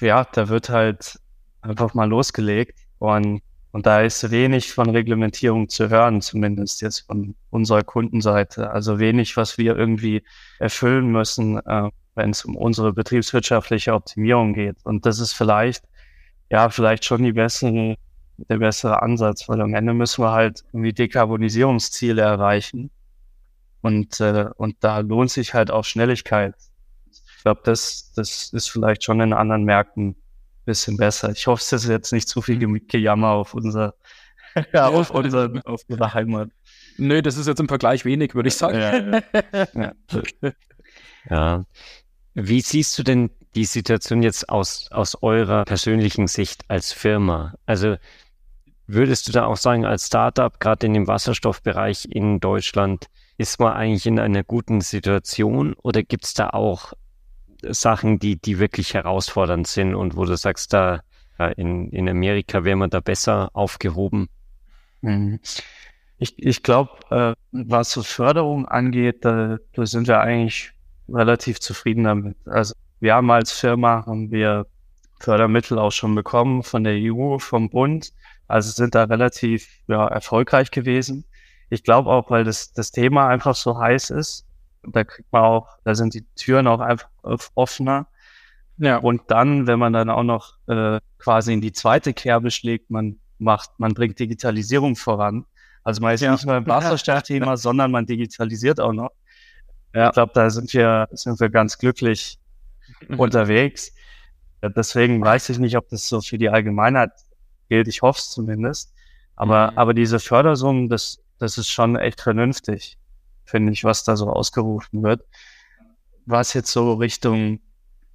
ja, 0.00 0.24
da 0.24 0.48
wird 0.48 0.68
halt 0.68 1.18
einfach 1.60 1.94
mal 1.94 2.08
losgelegt 2.08 2.78
und, 2.98 3.42
und 3.72 3.86
da 3.86 4.02
ist 4.02 4.30
wenig 4.30 4.72
von 4.72 4.90
Reglementierung 4.90 5.68
zu 5.68 5.88
hören, 5.88 6.20
zumindest 6.20 6.82
jetzt 6.82 7.00
von 7.00 7.34
unserer 7.50 7.82
Kundenseite. 7.82 8.70
Also 8.70 8.98
wenig, 8.98 9.36
was 9.36 9.58
wir 9.58 9.76
irgendwie 9.76 10.22
erfüllen 10.58 11.10
müssen, 11.10 11.58
äh, 11.58 11.90
wenn 12.14 12.30
es 12.30 12.44
um 12.44 12.56
unsere 12.56 12.92
betriebswirtschaftliche 12.92 13.94
Optimierung 13.94 14.54
geht. 14.54 14.76
Und 14.84 15.06
das 15.06 15.18
ist 15.18 15.32
vielleicht, 15.32 15.84
ja, 16.50 16.68
vielleicht 16.68 17.04
schon 17.04 17.22
die 17.22 17.32
bessere, 17.32 17.96
der 18.36 18.58
bessere 18.58 19.02
Ansatz, 19.02 19.48
weil 19.48 19.60
am 19.60 19.74
Ende 19.74 19.94
müssen 19.94 20.22
wir 20.22 20.32
halt 20.32 20.64
irgendwie 20.72 20.92
Dekarbonisierungsziele 20.92 22.22
erreichen. 22.22 22.90
Und, 23.80 24.20
äh, 24.20 24.46
und 24.56 24.76
da 24.80 24.98
lohnt 25.00 25.30
sich 25.30 25.54
halt 25.54 25.70
auch 25.70 25.84
Schnelligkeit 25.84 26.54
ich 27.42 27.44
glaube, 27.44 27.62
das, 27.64 28.12
das 28.14 28.52
ist 28.52 28.70
vielleicht 28.70 29.02
schon 29.02 29.20
in 29.20 29.32
anderen 29.32 29.64
Märkten 29.64 30.10
ein 30.10 30.16
bisschen 30.64 30.96
besser. 30.96 31.30
Ich 31.30 31.48
hoffe, 31.48 31.60
es 31.60 31.72
ist 31.72 31.88
jetzt 31.88 32.12
nicht 32.12 32.28
zu 32.28 32.40
viel 32.40 32.56
Gejammer 32.86 33.30
auf 33.30 33.52
unser, 33.52 33.94
ja, 34.72 34.86
auf, 34.86 35.10
unser, 35.10 35.50
auf 35.64 35.82
unsere 35.88 36.14
Heimat. 36.14 36.50
Nö, 36.98 37.20
das 37.20 37.36
ist 37.36 37.48
jetzt 37.48 37.58
im 37.58 37.66
Vergleich 37.66 38.04
wenig, 38.04 38.36
würde 38.36 38.46
ich 38.46 38.54
sagen. 38.54 38.78
Ja, 38.78 39.72
ja. 39.74 39.92
ja. 41.28 41.64
Wie 42.34 42.60
siehst 42.60 42.98
du 42.98 43.02
denn 43.02 43.30
die 43.54 43.64
Situation 43.64 44.22
jetzt 44.22 44.48
aus, 44.48 44.90
aus 44.90 45.22
eurer 45.22 45.64
persönlichen 45.64 46.26
Sicht 46.26 46.64
als 46.68 46.92
Firma? 46.92 47.54
Also 47.66 47.96
würdest 48.86 49.28
du 49.28 49.32
da 49.32 49.46
auch 49.46 49.56
sagen, 49.56 49.84
als 49.84 50.06
Startup, 50.06 50.58
gerade 50.58 50.86
in 50.86 50.94
dem 50.94 51.06
Wasserstoffbereich 51.06 52.06
in 52.10 52.40
Deutschland, 52.40 53.06
ist 53.38 53.60
man 53.60 53.72
eigentlich 53.72 54.06
in 54.06 54.18
einer 54.18 54.44
guten 54.44 54.80
Situation 54.80 55.74
oder 55.74 56.02
gibt 56.02 56.24
es 56.24 56.34
da 56.34 56.50
auch 56.50 56.92
Sachen, 57.62 58.18
die, 58.18 58.36
die 58.36 58.58
wirklich 58.58 58.94
herausfordernd 58.94 59.66
sind 59.66 59.94
und 59.94 60.16
wo 60.16 60.24
du 60.24 60.36
sagst, 60.36 60.72
da 60.72 61.02
in, 61.56 61.90
in 61.90 62.08
Amerika 62.08 62.64
wäre 62.64 62.76
man 62.76 62.90
da 62.90 63.00
besser 63.00 63.50
aufgehoben? 63.52 64.28
Mhm. 65.00 65.40
Ich, 66.18 66.38
ich 66.38 66.62
glaube, 66.62 66.92
äh, 67.10 67.34
was 67.50 67.90
so 67.90 68.02
Förderung 68.02 68.66
angeht, 68.66 69.24
da, 69.24 69.58
da 69.72 69.86
sind 69.86 70.06
wir 70.06 70.20
eigentlich 70.20 70.72
relativ 71.12 71.60
zufrieden 71.60 72.04
damit. 72.04 72.36
Also 72.46 72.74
wir 73.00 73.14
haben 73.14 73.30
als 73.30 73.52
Firma 73.52 74.04
haben 74.06 74.30
wir 74.30 74.66
Fördermittel 75.20 75.78
auch 75.78 75.92
schon 75.92 76.14
bekommen 76.14 76.62
von 76.62 76.84
der 76.84 76.94
EU, 76.96 77.38
vom 77.38 77.70
Bund. 77.70 78.12
Also 78.48 78.70
sind 78.70 78.94
da 78.94 79.04
relativ 79.04 79.68
ja, 79.86 80.06
erfolgreich 80.08 80.70
gewesen. 80.70 81.24
Ich 81.70 81.84
glaube 81.84 82.10
auch, 82.10 82.30
weil 82.30 82.44
das, 82.44 82.72
das 82.72 82.90
Thema 82.90 83.28
einfach 83.28 83.54
so 83.54 83.78
heiß 83.78 84.10
ist, 84.10 84.46
da 84.82 85.04
kriegt 85.04 85.32
man 85.32 85.42
auch, 85.42 85.68
da 85.84 85.94
sind 85.94 86.14
die 86.14 86.24
Türen 86.34 86.66
auch 86.66 86.80
einfach 86.80 87.08
offener. 87.54 88.06
Ja. 88.78 88.98
Und 88.98 89.22
dann, 89.28 89.66
wenn 89.66 89.78
man 89.78 89.92
dann 89.92 90.10
auch 90.10 90.24
noch 90.24 90.54
äh, 90.66 90.98
quasi 91.18 91.52
in 91.52 91.60
die 91.60 91.72
zweite 91.72 92.12
Kerbe 92.12 92.50
schlägt, 92.50 92.90
man 92.90 93.20
macht, 93.38 93.70
man 93.78 93.94
bringt 93.94 94.18
Digitalisierung 94.18 94.96
voran. 94.96 95.46
Also 95.84 96.02
man 96.02 96.14
ist 96.14 96.20
ja. 96.20 96.32
nicht 96.32 96.44
nur 96.46 96.56
im 96.56 96.66
Wasserstoffthema, 96.68 97.56
sondern 97.56 97.90
man 97.90 98.06
digitalisiert 98.06 98.80
auch 98.80 98.92
noch. 98.92 99.10
Ja. 99.94 100.08
Ich 100.08 100.12
glaube, 100.12 100.32
da 100.34 100.48
sind 100.50 100.72
wir, 100.72 101.08
sind 101.12 101.38
wir 101.40 101.50
ganz 101.50 101.78
glücklich 101.78 102.38
mhm. 103.08 103.18
unterwegs. 103.18 103.92
Deswegen 104.62 105.20
weiß 105.20 105.48
ich 105.48 105.58
nicht, 105.58 105.76
ob 105.76 105.88
das 105.88 106.08
so 106.08 106.20
für 106.20 106.38
die 106.38 106.48
Allgemeinheit 106.48 107.10
gilt. 107.68 107.88
Ich 107.88 108.02
hoffe 108.02 108.18
es 108.18 108.30
zumindest. 108.30 108.94
Aber, 109.36 109.72
mhm. 109.72 109.78
aber 109.78 109.94
diese 109.94 110.20
Fördersummen, 110.20 110.88
das, 110.88 111.20
das 111.38 111.58
ist 111.58 111.68
schon 111.68 111.96
echt 111.96 112.20
vernünftig 112.20 112.98
finde 113.44 113.72
ich, 113.72 113.84
was 113.84 114.04
da 114.04 114.16
so 114.16 114.28
ausgerufen 114.28 115.02
wird. 115.02 115.24
Was 116.26 116.54
jetzt 116.54 116.72
so 116.72 116.94
Richtung, 116.94 117.60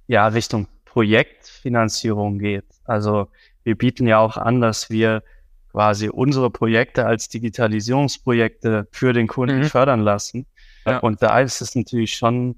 ja, 0.06 0.26
Richtung 0.26 0.66
Projektfinanzierung 0.84 2.38
geht. 2.38 2.64
Also 2.84 3.28
wir 3.62 3.76
bieten 3.76 4.06
ja 4.06 4.18
auch 4.18 4.36
an, 4.36 4.60
dass 4.60 4.90
wir 4.90 5.22
quasi 5.70 6.08
unsere 6.08 6.50
Projekte 6.50 7.06
als 7.06 7.28
Digitalisierungsprojekte 7.28 8.88
für 8.90 9.12
den 9.12 9.28
Kunden 9.28 9.60
mhm. 9.60 9.64
fördern 9.64 10.00
lassen. 10.00 10.46
Ja. 10.86 10.98
Und 10.98 11.22
da 11.22 11.40
ist 11.40 11.60
es 11.60 11.74
natürlich 11.74 12.14
schon, 12.14 12.56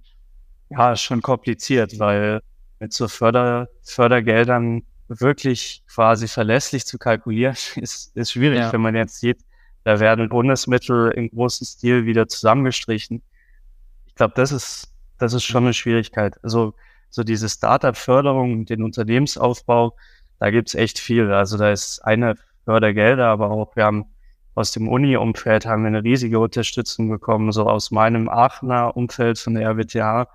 ja, 0.71 0.97
schon 0.97 1.23
kompliziert, 1.23 1.99
weil 1.99 2.41
mit 2.79 2.93
so 2.93 3.09
Förder, 3.09 3.69
Fördergeldern 3.83 4.83
wirklich 5.09 5.83
quasi 5.93 6.29
verlässlich 6.29 6.87
zu 6.87 6.99
kalkulieren, 6.99 7.57
ist, 7.77 8.17
ist 8.17 8.33
schwierig, 8.33 8.61
ja. 8.61 8.73
wenn 8.73 8.81
man 8.81 8.95
jetzt 8.95 9.19
sieht, 9.21 9.39
da 9.85 9.99
werden 9.99 10.29
Bundesmittel 10.29 11.11
im 11.13 11.31
großen 11.31 11.67
Stil 11.67 12.05
wieder 12.05 12.29
zusammengestrichen. 12.29 13.23
Ich 14.07 14.15
glaube, 14.15 14.35
das 14.37 14.53
ist, 14.53 14.93
das 15.19 15.33
ist 15.33 15.45
schon 15.45 15.65
eine 15.65 15.75
Schwierigkeit. 15.75 16.39
Also, 16.43 16.75
so 17.11 17.25
diese 17.25 17.49
Startup-Förderung, 17.49 18.67
den 18.67 18.83
Unternehmensaufbau, 18.85 19.97
da 20.39 20.51
gibt's 20.51 20.75
echt 20.75 20.99
viel. 20.99 21.33
Also 21.33 21.59
da 21.59 21.71
ist 21.71 22.01
eine 22.01 22.37
Fördergelder, 22.65 23.27
aber 23.27 23.51
auch 23.51 23.75
wir 23.77 23.85
haben 23.85 24.07
aus 24.55 24.73
dem 24.73 24.89
Uni-Umfeld 24.89 25.67
haben 25.67 25.83
wir 25.83 25.89
eine 25.89 26.03
riesige 26.03 26.39
Unterstützung 26.39 27.09
bekommen, 27.09 27.53
so 27.53 27.69
aus 27.69 27.91
meinem 27.91 28.29
Aachener 28.29 28.97
Umfeld 28.97 29.39
von 29.39 29.55
der 29.55 29.69
RWTH, 29.71 30.29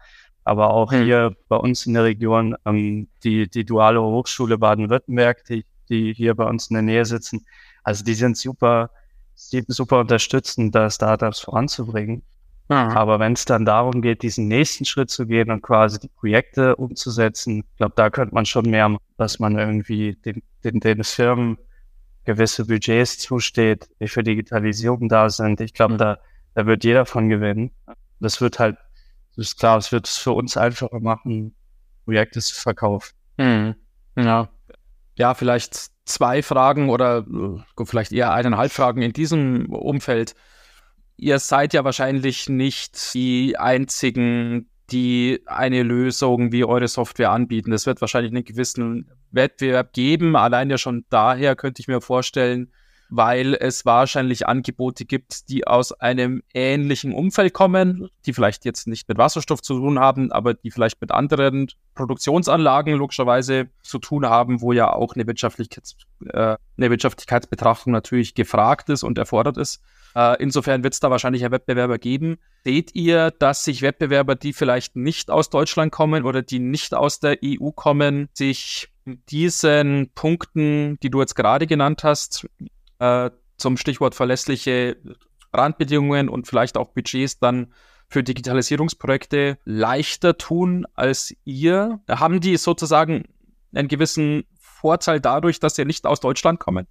aber 0.44 0.72
auch 0.72 0.92
hm. 0.92 1.04
hier 1.04 1.36
bei 1.48 1.58
uns 1.58 1.86
in 1.86 1.94
der 1.94 2.04
Region 2.04 2.56
ähm, 2.66 3.08
die, 3.24 3.50
die 3.50 3.66
duale 3.66 4.02
Hochschule 4.02 4.58
Baden-Württemberg, 4.58 5.44
die, 5.46 5.66
die 5.90 6.14
hier 6.14 6.36
bei 6.36 6.46
uns 6.46 6.70
in 6.70 6.76
der 6.76 6.84
Nähe 6.84 7.06
sitzen. 7.06 7.46
Also 7.84 8.04
die 8.04 8.14
sind 8.14 8.38
super 8.38 8.90
super 9.36 10.00
unterstützen, 10.00 10.72
da 10.72 10.90
Startups 10.90 11.42
voranzubringen. 11.42 12.24
Mhm. 12.70 12.76
Aber 12.76 13.20
wenn 13.20 13.34
es 13.34 13.46
dann 13.46 13.66
darum 13.66 14.02
geht, 14.02 14.24
diesen 14.24 14.48
nächsten 14.48 14.86
Schritt 14.86 15.10
zu 15.10 15.28
gehen 15.28 15.52
und 15.52 15.62
quasi 15.62 16.00
die 16.00 16.08
Projekte 16.08 16.76
umzusetzen, 16.76 17.60
ich 17.60 17.78
glaube, 17.78 17.94
da 17.96 18.10
könnte 18.10 18.34
man 18.34 18.46
schon 18.46 18.70
mehr, 18.70 18.98
dass 19.18 19.40
man 19.40 19.58
irgendwie 19.58 20.16
den, 20.16 20.42
den, 20.64 20.80
den 20.80 21.04
Firmen 21.04 21.58
gewisse 22.26 22.66
Budgets 22.66 23.20
zusteht, 23.20 23.88
die 24.00 24.08
für 24.08 24.24
Digitalisierung 24.24 25.08
da 25.10 25.30
sind. 25.30 25.62
Ich 25.62 25.74
glaube, 25.74 25.94
mhm. 25.94 25.98
da, 26.00 26.18
da 26.54 26.66
wird 26.66 26.84
jeder 26.84 27.06
von 27.06 27.30
gewinnen. 27.30 27.72
Das 28.20 28.42
wird 28.42 28.60
halt, 28.60 28.78
das 29.36 29.48
ist 29.48 29.60
klar, 29.60 29.78
es 29.78 29.92
wird 29.92 30.08
es 30.08 30.18
für 30.18 30.32
uns 30.32 30.58
einfacher 30.58 31.00
machen, 31.00 31.56
Projekte 32.06 32.42
zu 32.42 32.56
verkaufen. 32.56 33.14
Mhm. 33.38 33.76
Ja. 34.18 34.50
Ja, 35.18 35.34
vielleicht 35.34 35.92
zwei 36.06 36.44
Fragen 36.44 36.90
oder 36.90 37.20
äh, 37.20 37.86
vielleicht 37.86 38.12
eher 38.12 38.34
eineinhalb 38.34 38.72
Fragen 38.72 39.02
in 39.02 39.14
diesem 39.14 39.68
Umfeld. 39.68 40.36
Ihr 41.18 41.40
seid 41.40 41.74
ja 41.74 41.84
wahrscheinlich 41.84 42.50
nicht 42.50 43.14
die 43.14 43.58
einzigen, 43.58 44.70
die 44.92 45.42
eine 45.46 45.84
Lösung 45.84 46.52
wie 46.52 46.64
eure 46.64 46.88
Software 46.88 47.32
anbieten. 47.32 47.72
Es 47.72 47.86
wird 47.86 48.02
wahrscheinlich 48.02 48.32
einen 48.32 48.46
gewissen 48.46 49.10
Wettbewerb 49.32 49.94
geben. 49.94 50.36
Allein 50.36 50.70
ja 50.70 50.78
schon 50.78 51.06
daher 51.10 51.56
könnte 51.56 51.82
ich 51.82 51.88
mir 51.88 52.02
vorstellen, 52.02 52.72
weil 53.10 53.54
es 53.54 53.86
wahrscheinlich 53.86 54.48
Angebote 54.48 55.06
gibt, 55.06 55.50
die 55.50 55.68
aus 55.68 55.92
einem 55.92 56.42
ähnlichen 56.54 57.14
Umfeld 57.14 57.54
kommen, 57.54 58.10
die 58.26 58.34
vielleicht 58.34 58.66
jetzt 58.66 58.88
nicht 58.88 59.08
mit 59.08 59.18
Wasserstoff 59.18 59.62
zu 59.62 59.76
tun 59.76 60.00
haben, 60.00 60.32
aber 60.32 60.54
die 60.54 60.72
vielleicht 60.72 61.00
mit 61.02 61.12
anderen 61.12 61.68
Produktionsanlagen 61.94 62.96
logischerweise 62.96 63.70
zu 63.84 64.00
tun 64.00 64.26
haben, 64.26 64.62
wo 64.62 64.74
ja 64.74 64.92
auch 64.92 65.16
eine, 65.16 65.28
Wirtschaftlichkeits, 65.28 65.96
äh, 66.28 66.58
eine 66.78 66.90
Wirtschaftlichkeitsbetrachtung 66.90 67.94
natürlich 67.94 68.34
gefragt 68.34 68.90
ist 68.90 69.04
und 69.04 69.18
erfordert 69.18 69.58
ist. 69.58 69.82
Äh, 70.16 70.42
insofern 70.42 70.84
wird 70.84 70.94
es 70.94 71.00
da 71.00 71.12
wahrscheinlich 71.12 71.44
einen 71.44 71.52
Wettbewerber 71.52 71.98
geben. 71.98 72.38
Seht 72.64 72.96
ihr, 72.96 73.32
dass 73.32 73.64
sich 73.64 73.82
Wettbewerber, 73.82 74.36
die 74.36 74.54
vielleicht 74.54 74.96
nicht 74.96 75.30
aus 75.30 75.50
Deutschland 75.50 75.92
kommen 75.92 76.24
oder 76.24 76.42
die 76.42 76.60
nicht 76.60 76.94
aus 76.94 77.20
der 77.20 77.38
EU 77.44 77.72
kommen, 77.72 78.30
sich 78.34 78.90
diesen 79.30 80.10
Punkten, 80.16 80.98
die 81.04 81.10
du 81.10 81.20
jetzt 81.20 81.36
gerade 81.36 81.68
genannt 81.68 82.04
hast, 82.04 82.48
äh, 83.06 83.32
zum 83.58 83.78
Stichwort 83.78 84.16
verlässliche 84.16 84.98
Randbedingungen 85.54 86.30
und 86.30 86.48
vielleicht 86.48 86.78
auch 86.78 86.90
Budgets 86.90 87.40
dann 87.40 87.74
für 88.08 88.24
Digitalisierungsprojekte 88.24 89.58
leichter 89.66 90.38
tun 90.38 90.86
als 90.94 91.36
ihr? 91.44 92.00
Haben 92.10 92.40
die 92.42 92.58
sozusagen 92.58 93.26
einen 93.74 93.88
gewissen 93.88 94.44
Vorteil 94.60 95.20
dadurch, 95.20 95.60
dass 95.60 95.76
sie 95.76 95.86
nicht 95.86 96.06
aus 96.06 96.20
Deutschland 96.20 96.60
kommen? 96.60 96.88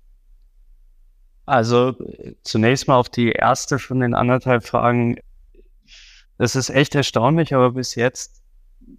Also 1.46 1.94
zunächst 2.42 2.88
mal 2.88 2.96
auf 2.96 3.10
die 3.10 3.30
erste 3.30 3.78
von 3.78 4.00
den 4.00 4.14
anderthalb 4.14 4.64
Fragen. 4.64 5.16
Das 6.38 6.56
ist 6.56 6.70
echt 6.70 6.94
erstaunlich, 6.94 7.54
aber 7.54 7.72
bis 7.72 7.94
jetzt 7.94 8.42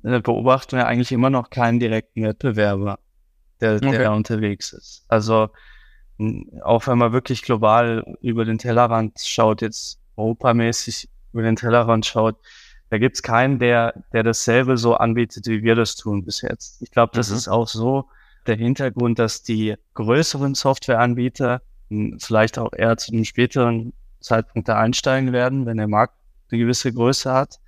äh, 0.04 0.20
beobachten 0.20 0.78
wir 0.78 0.88
eigentlich 0.88 1.12
immer 1.12 1.30
noch 1.30 1.50
keinen 1.50 1.80
direkten 1.80 2.24
Wettbewerber, 2.24 3.00
der, 3.60 3.76
okay. 3.76 3.98
der 3.98 4.12
unterwegs 4.14 4.74
ist. 4.74 5.06
Also 5.08 5.50
auch 6.64 6.88
wenn 6.88 6.98
man 6.98 7.12
wirklich 7.12 7.42
global 7.42 8.18
über 8.22 8.46
den 8.46 8.58
Tellerrand 8.58 9.20
schaut, 9.24 9.62
jetzt 9.62 10.00
europamäßig 10.16 11.10
über 11.34 11.44
den 11.44 11.56
Tellerrand 11.56 12.06
schaut, 12.06 12.38
da 12.90 12.98
gibt's 12.98 13.22
keinen, 13.22 13.60
der, 13.60 14.04
der 14.14 14.24
dasselbe 14.24 14.78
so 14.78 14.96
anbietet, 14.96 15.48
wie 15.48 15.64
wir 15.64 15.76
das 15.76 15.96
tun 15.96 16.24
bis 16.24 16.42
jetzt. 16.42 16.82
Ich 16.82 16.92
glaube, 16.92 17.12
das 17.16 17.30
mhm. 17.30 17.36
ist 17.36 17.48
auch 17.48 17.68
so 17.68 18.08
der 18.48 18.56
Hintergrund, 18.56 19.20
dass 19.20 19.44
die 19.44 19.76
größeren 19.96 20.56
Softwareanbieter 20.56 21.62
vielleicht 22.20 22.58
auch 22.58 22.74
eher 22.74 22.98
zu 22.98 23.12
einem 23.12 23.26
späteren 23.26 23.94
Zeitpunkt 24.20 24.70
da 24.70 24.78
einsteigen 24.80 25.34
werden, 25.34 25.66
wenn 25.66 25.78
der 25.78 25.88
Markt 25.88 26.16
eine 26.52 26.60
gewisse 26.60 26.94
Größe 26.94 27.32
hat. 27.32 27.60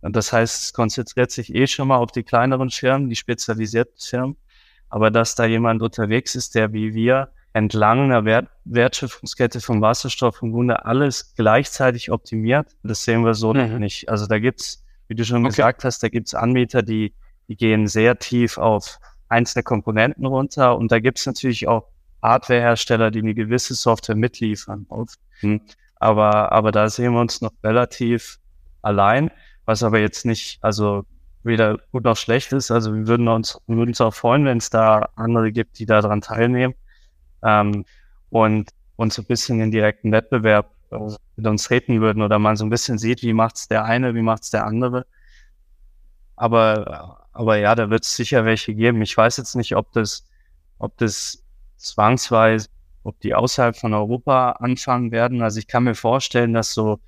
Und 0.00 0.14
das 0.14 0.32
heißt, 0.32 0.62
es 0.64 0.72
konzentriert 0.72 1.30
sich 1.30 1.54
eh 1.54 1.66
schon 1.66 1.88
mal 1.88 1.96
auf 1.96 2.12
die 2.12 2.22
kleineren 2.22 2.70
Firmen, 2.70 3.08
die 3.08 3.16
spezialisierten 3.16 3.98
Firmen. 3.98 4.36
Aber 4.90 5.10
dass 5.10 5.34
da 5.34 5.44
jemand 5.44 5.82
unterwegs 5.82 6.34
ist, 6.34 6.54
der 6.54 6.72
wie 6.72 6.94
wir 6.94 7.30
entlang 7.52 8.04
einer 8.04 8.24
Wert 8.24 8.48
Wertschöpfungskette 8.64 9.60
vom 9.60 9.80
Wasserstoff 9.80 10.42
im 10.42 10.52
Grunde 10.52 10.84
alles 10.84 11.34
gleichzeitig 11.36 12.10
optimiert. 12.10 12.76
Das 12.82 13.04
sehen 13.04 13.24
wir 13.24 13.34
so 13.34 13.52
mhm. 13.52 13.72
noch 13.72 13.78
nicht. 13.78 14.08
Also 14.08 14.26
da 14.26 14.38
gibt's, 14.38 14.84
wie 15.08 15.14
du 15.14 15.24
schon 15.24 15.38
okay. 15.38 15.48
gesagt 15.48 15.84
hast, 15.84 16.02
da 16.02 16.08
gibt's 16.08 16.34
Anbieter, 16.34 16.82
die, 16.82 17.14
die 17.48 17.56
gehen 17.56 17.86
sehr 17.86 18.18
tief 18.18 18.58
auf 18.58 18.98
einzelne 19.28 19.62
Komponenten 19.62 20.26
runter. 20.26 20.76
Und 20.76 20.92
da 20.92 20.98
gibt's 20.98 21.24
natürlich 21.24 21.66
auch 21.66 21.88
Hardwarehersteller, 22.22 23.10
die 23.10 23.20
eine 23.20 23.34
gewisse 23.34 23.74
Software 23.74 24.16
mitliefern. 24.16 24.86
Mhm. 25.40 25.62
Aber, 25.96 26.52
aber 26.52 26.72
da 26.72 26.88
sehen 26.90 27.14
wir 27.14 27.20
uns 27.20 27.40
noch 27.40 27.52
relativ 27.64 28.38
allein, 28.82 29.30
was 29.64 29.82
aber 29.82 29.98
jetzt 29.98 30.26
nicht, 30.26 30.58
also 30.62 31.04
weder 31.42 31.78
gut 31.92 32.04
noch 32.04 32.16
schlecht 32.16 32.52
ist. 32.52 32.70
Also 32.70 32.94
wir 32.94 33.06
würden 33.06 33.28
uns, 33.28 33.58
wir 33.66 33.76
würden 33.76 33.90
uns 33.90 34.00
auch 34.00 34.14
freuen, 34.14 34.44
wenn 34.44 34.58
es 34.58 34.68
da 34.68 35.08
andere 35.16 35.52
gibt, 35.52 35.78
die 35.78 35.86
daran 35.86 36.20
teilnehmen 36.20 36.74
ähm, 37.42 37.84
und, 38.30 38.70
und 38.96 39.12
so 39.12 39.22
ein 39.22 39.26
bisschen 39.26 39.60
in 39.60 39.70
direkten 39.70 40.12
Wettbewerb 40.12 40.70
äh, 40.90 40.98
mit 41.36 41.46
uns 41.46 41.64
treten 41.64 42.00
würden 42.00 42.22
oder 42.22 42.38
man 42.38 42.56
so 42.56 42.64
ein 42.64 42.70
bisschen 42.70 42.98
sieht, 42.98 43.22
wie 43.22 43.32
macht's 43.32 43.68
der 43.68 43.84
eine, 43.84 44.14
wie 44.14 44.22
macht's 44.22 44.50
der 44.50 44.66
andere. 44.66 45.06
Aber, 46.36 47.26
aber 47.32 47.56
ja, 47.56 47.74
da 47.74 47.90
wird 47.90 48.04
es 48.04 48.14
sicher 48.14 48.44
welche 48.44 48.74
geben. 48.74 49.02
Ich 49.02 49.16
weiß 49.16 49.36
jetzt 49.38 49.56
nicht, 49.56 49.74
ob 49.76 49.92
das, 49.92 50.24
ob 50.78 50.96
das 50.98 51.42
zwangsweise, 51.76 52.68
ob 53.02 53.18
die 53.20 53.34
außerhalb 53.34 53.76
von 53.76 53.94
Europa 53.94 54.52
anfangen 54.52 55.10
werden. 55.10 55.42
Also 55.42 55.58
ich 55.58 55.66
kann 55.66 55.84
mir 55.84 55.94
vorstellen, 55.94 56.52
dass 56.52 56.74
so 56.74 57.00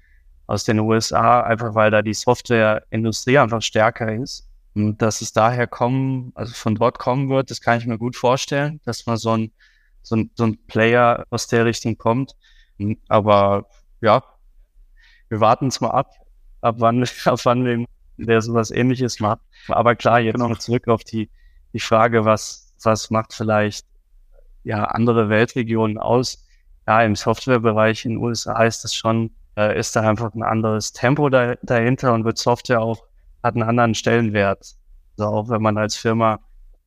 aus 0.46 0.64
den 0.64 0.80
USA, 0.80 1.42
einfach 1.42 1.74
weil 1.74 1.92
da 1.92 2.02
die 2.02 2.14
Softwareindustrie 2.14 3.38
einfach 3.38 3.62
stärker 3.62 4.12
ist, 4.12 4.50
und 4.74 5.02
dass 5.02 5.20
es 5.20 5.32
daher 5.32 5.66
kommen, 5.66 6.32
also 6.34 6.54
von 6.54 6.74
dort 6.74 6.98
kommen 6.98 7.28
wird, 7.28 7.50
das 7.50 7.60
kann 7.60 7.78
ich 7.78 7.86
mir 7.86 7.98
gut 7.98 8.16
vorstellen, 8.16 8.80
dass 8.84 9.06
man 9.06 9.16
so 9.16 9.36
ein 9.36 9.52
so 10.02 10.16
ein, 10.16 10.30
so 10.34 10.44
ein 10.44 10.58
Player 10.66 11.26
aus 11.30 11.46
der 11.46 11.64
Richtung 11.64 11.96
kommt. 11.98 12.34
Hm, 12.78 12.98
aber 13.08 13.66
ja, 14.00 14.22
wir 15.28 15.40
warten 15.40 15.68
es 15.68 15.80
mal 15.80 15.90
ab, 15.90 16.10
ab 16.60 16.76
wann, 16.78 17.02
ab 17.24 17.40
wann 17.44 17.64
wir, 17.64 17.86
der 18.16 18.42
sowas 18.42 18.70
ähnliches 18.70 19.20
macht. 19.20 19.40
Aber 19.68 19.94
klar, 19.94 20.20
jetzt 20.20 20.34
genau. 20.34 20.48
noch 20.48 20.58
zurück 20.58 20.88
auf 20.88 21.04
die, 21.04 21.30
die 21.72 21.80
Frage, 21.80 22.24
was, 22.24 22.74
was 22.82 23.10
macht 23.10 23.32
vielleicht 23.32 23.86
ja 24.64 24.84
andere 24.84 25.28
Weltregionen 25.28 25.98
aus? 25.98 26.46
Ja, 26.86 27.02
im 27.02 27.14
Softwarebereich 27.14 28.04
in 28.04 28.12
den 28.12 28.18
USA 28.18 28.64
ist 28.64 28.84
das 28.84 28.94
schon, 28.94 29.30
äh, 29.56 29.78
ist 29.78 29.94
da 29.94 30.02
einfach 30.02 30.34
ein 30.34 30.42
anderes 30.42 30.92
Tempo 30.92 31.28
da, 31.28 31.54
dahinter 31.62 32.12
und 32.12 32.24
wird 32.24 32.38
Software 32.38 32.80
auch, 32.80 33.04
hat 33.42 33.54
einen 33.54 33.62
anderen 33.62 33.94
Stellenwert. 33.94 34.74
Also 35.16 35.30
auch 35.30 35.48
wenn 35.48 35.62
man 35.62 35.78
als 35.78 35.96
Firma 35.96 36.40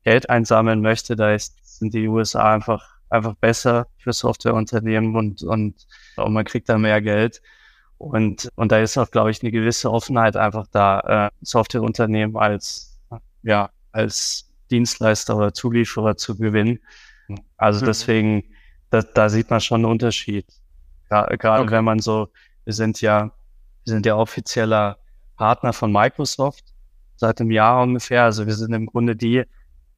Geld 0.03 0.29
einsammeln 0.29 0.81
möchte, 0.81 1.15
da 1.15 1.33
ist, 1.33 1.55
sind 1.63 1.93
die 1.93 2.07
USA 2.07 2.53
einfach 2.53 2.92
einfach 3.13 3.35
besser 3.35 3.87
für 3.97 4.11
Softwareunternehmen 4.11 5.15
und, 5.15 5.43
und, 5.43 5.87
und 6.17 6.33
man 6.33 6.45
kriegt 6.45 6.67
da 6.67 6.77
mehr 6.77 7.01
Geld. 7.01 7.41
Und, 7.97 8.49
und 8.55 8.71
da 8.71 8.79
ist 8.79 8.97
auch, 8.97 9.09
glaube 9.11 9.31
ich, 9.31 9.41
eine 9.41 9.51
gewisse 9.51 9.91
Offenheit 9.91 10.35
einfach 10.35 10.67
da, 10.71 11.27
äh, 11.27 11.31
Softwareunternehmen 11.41 12.35
als, 12.35 12.99
ja, 13.43 13.69
als 13.91 14.51
Dienstleister 14.71 15.37
oder 15.37 15.53
Zulieferer 15.53 16.17
zu 16.17 16.35
gewinnen. 16.35 16.79
Also 17.57 17.81
mhm. 17.81 17.85
deswegen, 17.85 18.43
da, 18.89 19.01
da 19.01 19.29
sieht 19.29 19.49
man 19.49 19.61
schon 19.61 19.81
einen 19.81 19.91
Unterschied. 19.91 20.45
Gerade 21.07 21.33
okay. 21.33 21.71
wenn 21.71 21.85
man 21.85 21.99
so, 21.99 22.29
wir 22.65 22.73
sind 22.73 22.99
ja, 23.01 23.31
wir 23.85 23.93
sind 23.93 24.05
ja 24.05 24.15
offizieller 24.15 24.97
Partner 25.37 25.71
von 25.71 25.91
Microsoft 25.91 26.65
seit 27.15 27.39
einem 27.39 27.51
Jahr 27.51 27.83
ungefähr. 27.83 28.23
Also 28.23 28.47
wir 28.47 28.55
sind 28.55 28.73
im 28.73 28.87
Grunde 28.87 29.15
die 29.15 29.43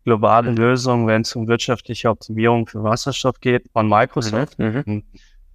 globale 0.05 0.51
Lösung, 0.51 1.07
wenn 1.07 1.23
es 1.23 1.35
um 1.35 1.47
wirtschaftliche 1.47 2.09
Optimierung 2.09 2.67
für 2.67 2.83
Wasserstoff 2.83 3.39
geht, 3.41 3.69
von 3.73 3.89
Microsoft. 3.89 4.57
Mhm. 4.57 4.83
mhm. 4.85 5.03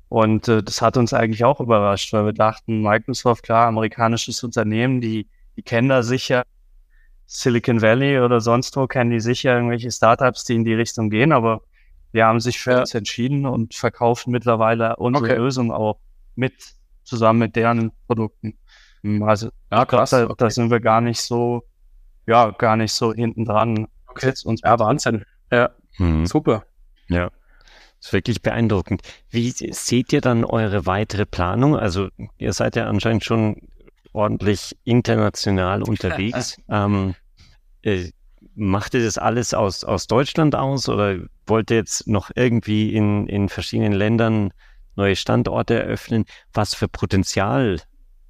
Und 0.09 0.49
äh, 0.49 0.61
das 0.61 0.83
hat 0.83 0.97
uns 0.97 1.15
eigentlich 1.15 1.45
auch 1.45 1.61
überrascht, 1.61 2.13
weil 2.13 2.27
wir 2.27 2.33
dachten, 2.33 2.83
Microsoft, 2.83 3.45
klar, 3.45 3.69
amerikanisches 3.69 4.43
Unternehmen, 4.43 5.01
die, 5.01 5.29
die 5.57 5.63
kennen 5.63 5.89
da 5.89 6.03
sicher 6.03 6.43
Silicon 7.27 7.81
Valley 7.81 8.19
oder 8.19 8.41
sonst 8.41 8.77
wo, 8.77 8.89
kennen 8.89 9.11
die 9.11 9.21
sicher 9.21 9.55
irgendwelche 9.55 9.93
Startups, 9.93 10.43
die 10.43 10.57
in 10.57 10.65
die 10.65 10.75
Richtung 10.75 11.11
gehen, 11.11 11.31
aber 11.31 11.61
wir 12.11 12.27
haben 12.27 12.41
sich 12.41 12.59
für 12.59 12.73
ja. 12.73 12.81
uns 12.81 12.93
entschieden 12.93 13.47
und 13.47 13.77
verkaufen 13.77 14.33
mittlerweile 14.33 14.97
unsere 14.97 15.27
okay. 15.27 15.37
Lösung 15.37 15.71
auch 15.71 16.01
mit, 16.35 16.55
zusammen 17.05 17.39
mit 17.39 17.55
deren 17.55 17.93
Produkten. 18.09 18.59
Hm, 19.05 19.23
also 19.23 19.51
ja, 19.71 19.85
krass, 19.85 20.11
da, 20.11 20.25
okay. 20.25 20.35
da 20.39 20.51
sind 20.51 20.73
wir 20.73 20.81
gar 20.81 21.01
nicht 21.01 21.21
so, 21.21 21.63
ja, 22.27 22.51
gar 22.51 22.75
nicht 22.75 22.93
so 22.93 23.15
hinten 23.15 23.45
dran 23.45 23.87
Okay. 24.23 24.35
Und 24.45 24.61
ja, 24.63 24.79
Wahnsinn. 24.79 25.25
Ja, 25.51 25.71
mhm. 25.99 26.27
super. 26.27 26.65
Ja. 27.09 27.31
Das 27.99 28.09
ist 28.09 28.13
wirklich 28.13 28.41
beeindruckend. 28.41 29.03
Wie 29.29 29.51
seht 29.51 30.13
ihr 30.13 30.23
dann 30.23 30.45
eure 30.45 30.87
weitere 30.87 31.27
Planung? 31.27 31.77
Also 31.77 32.09
ihr 32.39 32.53
seid 32.55 32.77
ja 32.77 32.87
anscheinend 32.87 33.25
schon 33.25 33.69
ordentlich 34.13 34.77
international 34.85 35.83
unterwegs. 35.83 36.57
ähm, 36.69 37.15
äh, 37.83 38.11
macht 38.55 38.95
ihr 38.95 39.05
das 39.05 39.19
alles 39.19 39.55
aus, 39.55 39.85
aus 39.85 40.07
Deutschland 40.07 40.55
aus 40.55 40.89
oder 40.89 41.19
wollt 41.47 41.71
ihr 41.71 41.77
jetzt 41.77 42.07
noch 42.07 42.31
irgendwie 42.35 42.95
in, 42.95 43.27
in 43.27 43.49
verschiedenen 43.49 43.93
Ländern 43.93 44.53
neue 44.97 45.17
Standorte 45.17 45.81
eröffnen? 45.81 46.25
Was 46.53 46.75
für 46.75 46.89
Potenzial 46.89 47.81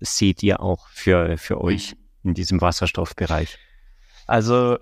seht 0.00 0.42
ihr 0.42 0.61
auch 0.61 0.88
für, 0.88 1.38
für 1.38 1.61
euch 1.61 1.96
in 2.24 2.35
diesem 2.35 2.61
Wasserstoffbereich? 2.61 3.59
Also 4.26 4.79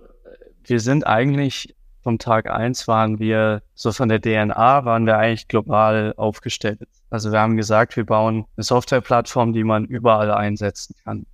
wir 0.69 0.81
sind 0.81 1.07
eigentlich 1.07 1.75
vom 2.03 2.19
Tag 2.19 2.49
eins 2.49 2.89
waren 2.89 3.19
wir, 3.19 3.63
so 3.75 3.93
von 3.93 4.09
der 4.09 4.21
DNA 4.21 4.85
waren 4.85 5.07
wir 5.07 5.19
eigentlich 5.19 5.49
global 5.49 6.15
aufgestellt. 6.17 6.81
Also 7.11 7.33
wir 7.33 7.41
haben 7.41 7.57
gesagt, 7.57 7.97
wir 7.97 8.07
bauen 8.07 8.47
eine 8.57 8.65
Softwareplattform, 8.65 9.53
die 9.53 9.65
man 9.65 9.85
überall 9.85 10.31
einsetzen 10.31 10.95
kann. 11.05 11.27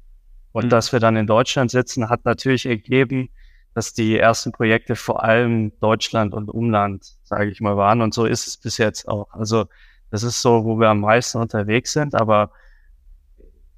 Und 0.53 0.67
mhm. 0.67 0.69
dass 0.71 0.93
wir 0.93 1.01
dann 1.01 1.17
in 1.17 1.27
Deutschland 1.27 1.71
sitzen, 1.71 2.09
hat 2.09 2.25
natürlich 2.25 2.67
ergeben, 2.67 3.29
dass 3.75 3.93
die 3.93 4.19
ersten 4.19 4.53
Projekte 4.53 4.97
vor 4.97 5.23
allem 5.23 5.73
Deutschland 5.81 6.33
und 6.33 6.49
Umland, 6.49 7.05
sage 7.25 7.51
ich 7.51 7.61
mal, 7.61 7.77
waren. 7.77 8.03
Und 8.03 8.15
so 8.15 8.25
ist 8.25 8.47
es 8.47 8.57
bis 8.57 8.79
jetzt 8.79 9.09
auch. 9.09 9.33
Also 9.33 9.67
das 10.11 10.23
ist 10.23 10.41
so, 10.41 10.65
wo 10.65 10.79
wir 10.79 10.89
am 10.89 11.01
meisten 11.01 11.39
unterwegs 11.39 11.93
sind. 11.93 12.15
Aber 12.15 12.53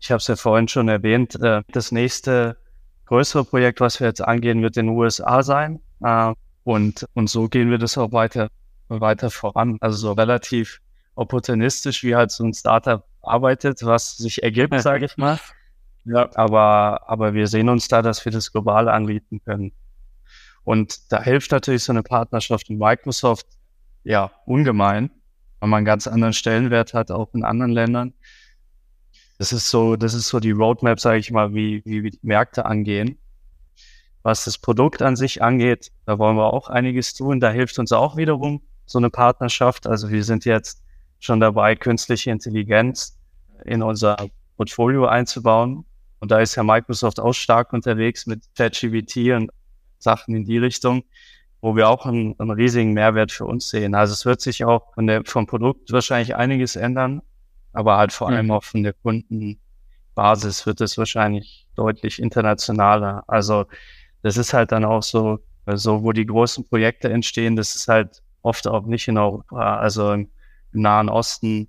ich 0.01 0.11
habe 0.11 0.19
es 0.19 0.27
ja 0.27 0.37
vorhin 0.37 0.69
schon 0.69 0.89
erwähnt, 0.89 1.41
äh, 1.43 1.63
das 1.73 1.93
nächste 1.93 2.59
größere 3.07 3.45
Projekt, 3.45 3.81
was 3.81 4.01
wir 4.01 4.07
jetzt 4.07 4.21
angehen, 4.21 4.63
wird 4.63 4.77
in 4.77 4.87
den 4.87 4.97
USA 4.97 5.43
sein. 5.43 5.81
Äh, 6.03 6.35
und, 6.65 7.07
und 7.15 7.31
so 7.31 7.49
gehen 7.49 7.71
wir 7.71 7.79
das 7.79 7.97
auch 7.97 8.13
weiter, 8.13 8.49
weiter 8.89 9.31
voran. 9.31 9.79
Also 9.81 9.97
so 9.99 10.13
relativ 10.13 10.81
opportunistisch, 11.15 12.03
wie 12.03 12.15
halt 12.15 12.31
so 12.31 12.45
ein 12.45 12.53
Startup 12.53 13.05
arbeitet, 13.23 13.85
was 13.85 14.17
sich 14.17 14.43
ergibt, 14.43 14.81
sage 14.81 15.07
ich 15.07 15.17
mal. 15.17 15.39
Ja, 16.05 16.31
aber, 16.35 17.09
aber 17.09 17.35
wir 17.35 17.49
sehen 17.49 17.69
uns 17.69 17.89
da, 17.89 18.03
dass 18.03 18.25
wir 18.25 18.33
das 18.33 18.53
global 18.53 18.89
anbieten 18.89 19.41
können. 19.45 19.73
Und 20.63 21.13
da 21.13 21.23
hilft 21.23 21.53
natürlich 21.53 21.85
so 21.85 21.93
eine 21.93 22.03
Partnerschaft 22.03 22.71
mit 22.71 22.79
Microsoft 22.79 23.47
ja 24.05 24.31
ungemein, 24.47 25.11
weil 25.61 25.69
man 25.69 25.79
einen 25.79 25.87
ganz 25.87 26.07
anderen 26.07 26.33
Stellenwert 26.33 26.95
hat, 26.95 27.11
auch 27.11 27.33
in 27.35 27.45
anderen 27.45 27.73
Ländern. 27.73 28.15
Das 29.39 29.53
ist 29.53 29.71
so, 29.71 29.97
das 29.97 30.15
ist 30.15 30.29
so 30.29 30.41
die 30.41 30.53
Roadmap, 30.53 30.99
sage 30.99 31.19
ich 31.19 31.31
mal, 31.31 31.53
wie, 31.55 31.83
wie 31.85 32.03
wir 32.03 32.11
die 32.11 32.21
Märkte 32.23 32.65
angehen. 32.65 33.19
Was 34.23 34.45
das 34.45 34.59
Produkt 34.59 35.03
an 35.03 35.15
sich 35.15 35.43
angeht, 35.43 35.93
da 36.05 36.19
wollen 36.19 36.37
wir 36.37 36.53
auch 36.53 36.69
einiges 36.69 37.15
tun. 37.15 37.39
Da 37.39 37.51
hilft 37.51 37.79
uns 37.79 37.93
auch 37.93 38.17
wiederum 38.17 38.63
so 38.87 38.99
eine 38.99 39.11
Partnerschaft. 39.11 39.87
Also 39.87 40.11
wir 40.11 40.25
sind 40.25 40.45
jetzt 40.45 40.83
schon 41.21 41.41
dabei, 41.41 41.77
künstliche 41.77 42.31
Intelligenz 42.31 43.19
in 43.65 43.83
unser 43.83 44.17
Portfolio 44.57 45.07
einzubauen. 45.07 45.85
Und 46.19 46.31
da 46.31 46.41
ist 46.41 46.55
ja 46.55 46.63
Microsoft 46.63 47.21
auch 47.21 47.35
stark 47.35 47.73
unterwegs 47.73 48.27
mit 48.27 48.43
ChatGPT 48.57 49.33
und 49.33 49.51
Sachen 49.99 50.35
in 50.35 50.45
die 50.45 50.59
Richtung, 50.59 51.05
wo 51.61 51.77
wir 51.77 51.89
auch 51.89 52.07
einen, 52.07 52.39
einen, 52.39 52.51
riesigen 52.51 52.93
Mehrwert 52.93 53.33
für 53.33 53.45
uns 53.45 53.69
sehen. 53.69 53.95
Also 53.95 54.13
es 54.13 54.25
wird 54.25 54.41
sich 54.41 54.65
auch 54.65 54.95
von 54.95 55.07
der, 55.07 55.25
vom 55.25 55.47
Produkt 55.47 55.93
wahrscheinlich 55.93 56.37
einiges 56.37 56.77
ändern, 56.77 57.23
aber 57.77 57.99
halt 57.99 58.13
vor 58.13 58.31
allem 58.31 58.51
auch 58.51 58.65
von 58.65 58.83
der 58.83 58.95
Kundenbasis 58.95 60.65
wird 60.65 60.81
es 60.81 60.97
wahrscheinlich 60.97 61.67
deutlich 61.75 62.23
internationaler. 62.23 63.23
Also 63.27 63.67
das 64.23 64.39
ist 64.39 64.55
halt 64.55 64.73
dann 64.73 64.87
auch 64.87 65.03
so, 65.03 65.41
so 65.67 66.03
wo 66.03 66.13
die 66.13 66.25
großen 66.25 66.67
Projekte 66.67 67.11
entstehen, 67.11 67.55
das 67.55 67.75
ist 67.75 67.89
halt 67.89 68.23
oft 68.41 68.67
auch 68.67 68.87
nicht 68.87 69.09
in 69.09 69.19
Europa, 69.19 69.77
also 69.77 70.13
im, 70.13 70.31
im 70.73 70.81
Nahen 70.81 71.11
Osten, 71.11 71.69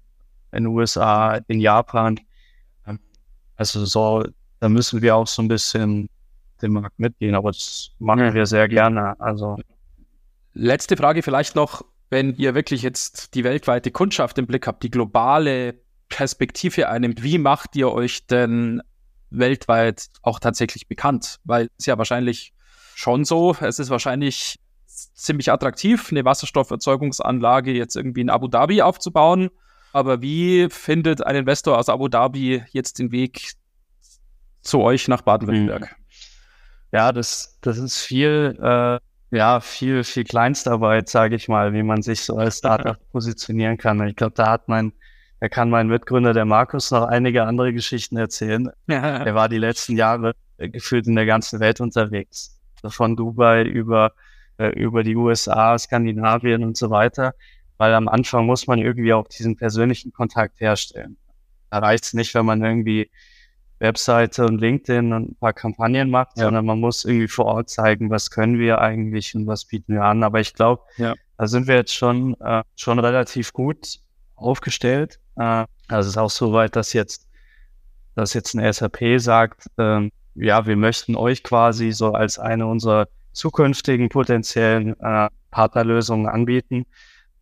in 0.53 0.63
den 0.63 0.67
USA, 0.67 1.41
in 1.49 1.59
Japan. 1.59 2.19
Also 3.57 3.85
so, 3.85 4.23
da 4.61 4.69
müssen 4.69 5.01
wir 5.01 5.15
auch 5.15 5.27
so 5.27 5.41
ein 5.41 5.49
bisschen 5.49 6.07
den 6.61 6.71
Markt 6.71 6.99
mitgehen, 6.99 7.35
aber 7.35 7.51
das 7.51 7.91
machen 7.99 8.33
wir 8.33 8.45
sehr 8.45 8.69
gerne. 8.69 9.19
Also 9.19 9.57
letzte 10.53 10.95
Frage 10.95 11.21
vielleicht 11.21 11.55
noch, 11.55 11.83
wenn 12.09 12.33
ihr 12.35 12.55
wirklich 12.55 12.81
jetzt 12.81 13.35
die 13.35 13.43
weltweite 13.43 13.91
Kundschaft 13.91 14.37
im 14.37 14.47
Blick 14.47 14.67
habt, 14.67 14.83
die 14.83 14.91
globale 14.91 15.75
Perspektive 16.09 16.89
einnimmt, 16.89 17.23
wie 17.23 17.37
macht 17.37 17.75
ihr 17.75 17.91
euch 17.91 18.27
denn 18.27 18.81
weltweit 19.29 20.07
auch 20.21 20.39
tatsächlich 20.39 20.87
bekannt? 20.87 21.39
Weil 21.43 21.69
es 21.77 21.85
ja 21.85 21.97
wahrscheinlich 21.97 22.53
schon 22.95 23.25
so, 23.25 23.55
es 23.59 23.79
ist 23.79 23.89
wahrscheinlich 23.89 24.59
ziemlich 24.85 25.51
attraktiv, 25.51 26.07
eine 26.11 26.25
Wasserstofferzeugungsanlage 26.25 27.71
jetzt 27.71 27.95
irgendwie 27.95 28.21
in 28.21 28.29
Abu 28.29 28.47
Dhabi 28.47 28.81
aufzubauen. 28.81 29.49
Aber 29.93 30.21
wie 30.21 30.69
findet 30.69 31.25
ein 31.25 31.35
Investor 31.35 31.77
aus 31.77 31.89
Abu 31.89 32.07
Dhabi 32.07 32.63
jetzt 32.71 32.99
den 32.99 33.11
Weg 33.11 33.53
zu 34.61 34.81
euch 34.81 35.07
nach 35.07 35.21
Baden-Württemberg? 35.21 35.81
Mhm. 35.81 36.03
Ja, 36.91 37.11
das, 37.11 37.57
das 37.61 37.77
ist 37.77 37.99
viel, 37.99 38.57
äh, 38.61 38.99
ja, 39.35 39.59
viel, 39.59 40.03
viel 40.03 40.23
Kleinstarbeit, 40.23 41.09
sage 41.09 41.35
ich 41.35 41.47
mal, 41.47 41.73
wie 41.73 41.83
man 41.83 42.01
sich 42.01 42.21
so 42.21 42.37
als 42.37 42.59
Startup 42.59 42.97
positionieren 43.11 43.77
kann. 43.77 44.05
Ich 44.07 44.15
glaube, 44.15 44.35
da 44.35 44.51
hat 44.51 44.67
mein 44.69 44.93
da 45.39 45.49
kann 45.49 45.69
mein 45.69 45.87
Mitgründer, 45.87 46.33
der 46.33 46.45
Markus, 46.45 46.89
noch 46.91 47.03
einige 47.03 47.43
andere 47.43 47.73
Geschichten 47.73 48.17
erzählen. 48.17 48.69
Ja. 48.87 49.17
Er 49.17 49.35
war 49.35 49.49
die 49.49 49.59
letzten 49.59 49.95
Jahre 49.95 50.33
äh, 50.57 50.69
gefühlt 50.69 51.07
in 51.07 51.15
der 51.15 51.25
ganzen 51.25 51.59
Welt 51.59 51.79
unterwegs. 51.79 52.59
Von 52.87 53.15
Dubai 53.15 53.63
über, 53.63 54.13
äh, 54.57 54.69
über 54.69 55.03
die 55.03 55.15
USA, 55.15 55.77
Skandinavien 55.77 56.63
und 56.63 56.77
so 56.77 56.89
weiter. 56.89 57.33
Weil 57.77 57.93
am 57.93 58.07
Anfang 58.07 58.47
muss 58.47 58.65
man 58.65 58.79
irgendwie 58.79 59.13
auch 59.13 59.27
diesen 59.27 59.55
persönlichen 59.55 60.11
Kontakt 60.11 60.59
herstellen. 60.59 61.17
Da 61.69 61.79
reicht 61.79 62.05
es 62.05 62.13
nicht, 62.13 62.33
wenn 62.33 62.45
man 62.45 62.63
irgendwie 62.63 63.11
Webseite 63.79 64.45
und 64.45 64.59
LinkedIn 64.59 65.13
und 65.13 65.31
ein 65.31 65.35
paar 65.35 65.53
Kampagnen 65.53 66.09
macht, 66.09 66.37
ja. 66.37 66.45
sondern 66.45 66.65
man 66.65 66.79
muss 66.79 67.05
irgendwie 67.05 67.27
vor 67.27 67.45
Ort 67.45 67.69
zeigen, 67.69 68.09
was 68.09 68.31
können 68.31 68.57
wir 68.57 68.81
eigentlich 68.81 69.35
und 69.35 69.45
was 69.45 69.65
bieten 69.65 69.93
wir 69.93 70.03
an. 70.03 70.23
Aber 70.23 70.39
ich 70.39 70.55
glaube, 70.55 70.81
ja. 70.97 71.13
da 71.37 71.45
sind 71.45 71.67
wir 71.67 71.75
jetzt 71.75 71.93
schon, 71.93 72.35
äh, 72.41 72.63
schon 72.75 72.97
relativ 72.97 73.53
gut 73.53 73.99
aufgestellt. 74.37 75.19
Äh, 75.35 75.65
also 75.87 76.07
es 76.07 76.07
ist 76.07 76.17
auch 76.17 76.29
so 76.29 76.53
weit, 76.53 76.75
dass 76.75 76.93
jetzt, 76.93 77.27
dass 78.15 78.33
jetzt 78.33 78.55
eine 78.55 78.71
SAP 78.71 79.19
sagt, 79.19 79.67
ähm, 79.77 80.11
ja, 80.35 80.65
wir 80.65 80.75
möchten 80.75 81.15
euch 81.15 81.43
quasi 81.43 81.91
so 81.91 82.13
als 82.13 82.39
eine 82.39 82.67
unserer 82.67 83.07
zukünftigen 83.33 84.09
potenziellen 84.09 84.99
äh, 84.99 85.29
Partnerlösungen 85.51 86.27
anbieten, 86.27 86.85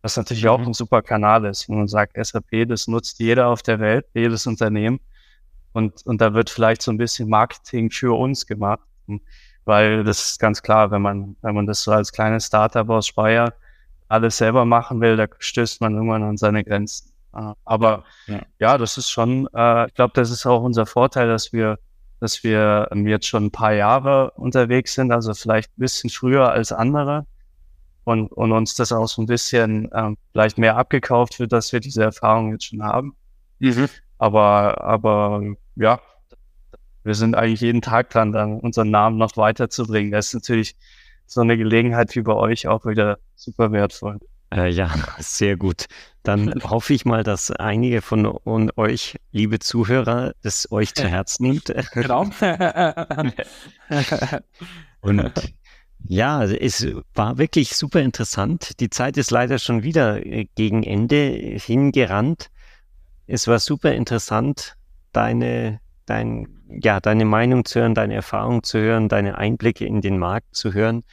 was 0.02 0.16
natürlich 0.16 0.44
mhm. 0.44 0.50
auch 0.50 0.66
ein 0.66 0.74
super 0.74 1.02
Kanal 1.02 1.44
ist. 1.44 1.68
Wenn 1.68 1.78
man 1.78 1.88
sagt, 1.88 2.16
SAP, 2.16 2.68
das 2.68 2.88
nutzt 2.88 3.18
jeder 3.18 3.48
auf 3.48 3.62
der 3.62 3.80
Welt, 3.80 4.06
jedes 4.14 4.46
Unternehmen. 4.46 5.00
Und, 5.72 6.06
und 6.06 6.20
da 6.20 6.32
wird 6.32 6.48
vielleicht 6.48 6.80
so 6.80 6.90
ein 6.90 6.96
bisschen 6.96 7.28
Marketing 7.28 7.90
für 7.90 8.16
uns 8.16 8.46
gemacht. 8.46 8.80
Weil 9.66 10.04
das 10.04 10.30
ist 10.30 10.40
ganz 10.40 10.62
klar, 10.62 10.90
wenn 10.90 11.02
man, 11.02 11.36
wenn 11.42 11.54
man 11.54 11.66
das 11.66 11.82
so 11.82 11.92
als 11.92 12.12
kleines 12.12 12.46
Startup 12.46 12.88
aus 12.88 13.08
Speyer 13.08 13.52
alles 14.08 14.36
selber 14.38 14.64
machen 14.64 15.00
will, 15.00 15.16
da 15.16 15.26
stößt 15.38 15.80
man 15.80 15.94
irgendwann 15.94 16.22
an 16.22 16.36
seine 16.36 16.64
Grenzen. 16.64 17.12
Äh, 17.34 17.52
aber 17.64 18.04
ja, 18.26 18.40
ja 18.58 18.78
das 18.78 18.98
ist 18.98 19.10
schon, 19.10 19.48
äh, 19.54 19.86
ich 19.86 19.94
glaube, 19.94 20.12
das 20.14 20.30
ist 20.30 20.46
auch 20.46 20.62
unser 20.62 20.86
Vorteil, 20.86 21.28
dass 21.28 21.52
wir, 21.52 21.78
dass 22.20 22.42
wir 22.44 22.88
jetzt 22.94 23.26
schon 23.26 23.46
ein 23.46 23.50
paar 23.50 23.72
Jahre 23.72 24.30
unterwegs 24.32 24.94
sind, 24.94 25.12
also 25.12 25.34
vielleicht 25.34 25.70
ein 25.70 25.80
bisschen 25.80 26.10
früher 26.10 26.50
als 26.50 26.72
andere 26.72 27.26
und, 28.04 28.32
und 28.32 28.52
uns 28.52 28.74
das 28.74 28.92
auch 28.92 29.08
so 29.08 29.20
ein 29.20 29.26
bisschen 29.26 29.90
ähm, 29.92 30.16
vielleicht 30.32 30.58
mehr 30.58 30.76
abgekauft 30.76 31.38
wird, 31.40 31.52
dass 31.52 31.72
wir 31.72 31.80
diese 31.80 32.04
Erfahrung 32.04 32.52
jetzt 32.52 32.66
schon 32.66 32.82
haben. 32.82 33.16
Mhm. 33.58 33.88
Aber, 34.18 34.82
aber 34.82 35.42
ja, 35.74 36.00
wir 37.02 37.14
sind 37.14 37.34
eigentlich 37.34 37.60
jeden 37.60 37.82
Tag 37.82 38.10
dran, 38.10 38.32
dann 38.32 38.60
unseren 38.60 38.90
Namen 38.90 39.18
noch 39.18 39.36
weiterzubringen. 39.36 40.12
Das 40.12 40.28
ist 40.28 40.34
natürlich 40.34 40.76
so 41.26 41.40
eine 41.40 41.56
Gelegenheit 41.56 42.14
wie 42.14 42.22
bei 42.22 42.34
euch 42.34 42.66
auch 42.66 42.86
wieder 42.86 43.18
super 43.34 43.72
wertvoll. 43.72 44.18
Äh, 44.52 44.70
ja, 44.70 44.90
sehr 45.18 45.56
gut. 45.56 45.86
Dann 46.22 46.54
hoffe 46.64 46.94
ich 46.94 47.04
mal, 47.04 47.22
dass 47.22 47.50
einige 47.50 48.02
von 48.02 48.38
euch, 48.76 49.16
liebe 49.32 49.58
Zuhörer, 49.58 50.32
das 50.42 50.70
euch 50.70 50.94
zu 50.94 51.08
Herzen 51.08 51.48
nimmt. 51.48 51.74
Genau. 51.92 52.22
Und 55.00 55.32
ja, 56.08 56.44
es 56.44 56.86
war 57.14 57.38
wirklich 57.38 57.76
super 57.76 58.00
interessant. 58.00 58.80
Die 58.80 58.90
Zeit 58.90 59.16
ist 59.16 59.30
leider 59.30 59.58
schon 59.58 59.82
wieder 59.82 60.24
äh, 60.24 60.46
gegen 60.54 60.82
Ende 60.82 61.16
hingerannt. 61.60 62.50
Es 63.26 63.48
war 63.48 63.58
super 63.58 63.92
interessant, 63.92 64.76
deine, 65.12 65.80
dein, 66.06 66.48
ja, 66.68 67.00
deine 67.00 67.24
Meinung 67.24 67.64
zu 67.64 67.80
hören, 67.80 67.94
deine 67.94 68.14
Erfahrung 68.14 68.62
zu 68.62 68.78
hören, 68.78 69.08
deine 69.08 69.38
Einblicke 69.38 69.84
in 69.84 70.00
den 70.00 70.18
Markt 70.18 70.54
zu 70.54 70.72
hören. 70.72 71.04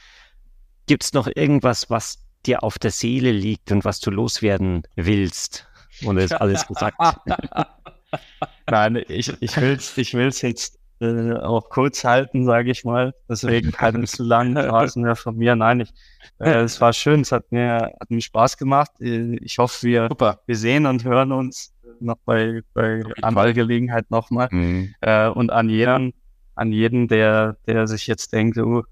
Gibt 0.86 1.04
es 1.04 1.12
noch 1.12 1.28
irgendwas, 1.34 1.90
was 1.90 2.18
dir 2.46 2.62
auf 2.62 2.78
der 2.78 2.90
Seele 2.90 3.32
liegt 3.32 3.72
und 3.72 3.84
was 3.84 4.00
du 4.00 4.10
loswerden 4.10 4.82
willst? 4.96 5.66
Und 6.04 6.16
ist 6.18 6.32
alles 6.32 6.66
gesagt. 6.66 6.96
Nein, 8.70 9.02
ich, 9.08 9.32
ich 9.40 9.56
will 9.56 9.72
es 9.72 9.96
ich 9.96 10.14
will's 10.14 10.42
jetzt 10.42 10.78
äh, 11.00 11.32
auch 11.34 11.68
kurz 11.68 12.04
halten, 12.04 12.44
sage 12.44 12.70
ich 12.70 12.84
mal. 12.84 13.14
Deswegen 13.28 13.72
keine 13.72 14.04
zu 14.04 14.22
langen 14.22 14.56
Phrasen 14.56 15.02
mehr 15.02 15.16
von 15.16 15.36
mir. 15.36 15.56
Nein, 15.56 15.80
ich, 15.80 15.92
äh, 16.38 16.62
es 16.62 16.80
war 16.80 16.92
schön, 16.92 17.20
es 17.20 17.32
hat 17.32 17.50
mir, 17.50 17.92
hat 18.00 18.10
mir 18.10 18.20
Spaß 18.20 18.56
gemacht. 18.56 18.90
Äh, 19.00 19.36
ich 19.36 19.58
hoffe, 19.58 19.86
wir, 19.86 20.08
wir 20.46 20.56
sehen 20.56 20.86
und 20.86 21.04
hören 21.04 21.32
uns 21.32 21.73
noch 22.04 22.18
bei, 22.24 22.62
bei 22.74 23.02
anderer 23.22 23.52
Gelegenheit 23.52 24.10
nochmal. 24.10 24.48
Mhm. 24.50 24.94
Äh, 25.00 25.28
und 25.28 25.50
an 25.50 25.68
jeden, 25.68 26.14
an 26.54 26.72
jeden, 26.72 27.08
der, 27.08 27.56
der 27.66 27.86
sich 27.86 28.06
jetzt 28.06 28.32
denkt, 28.32 28.58
oh, 28.58 28.84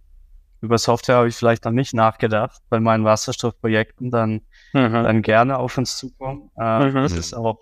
über 0.62 0.78
Software 0.78 1.16
habe 1.16 1.28
ich 1.28 1.36
vielleicht 1.36 1.64
noch 1.64 1.72
nicht 1.72 1.92
nachgedacht 1.92 2.62
bei 2.70 2.78
meinen 2.80 3.04
Wasserstoffprojekten, 3.04 4.10
dann, 4.10 4.42
mhm. 4.72 4.92
dann 4.92 5.22
gerne 5.22 5.58
auf 5.58 5.76
uns 5.76 5.96
zukommen. 5.96 6.50
Äh, 6.56 6.90
mhm. 6.90 6.94
Das 6.94 7.12
ist 7.12 7.34
auch 7.34 7.58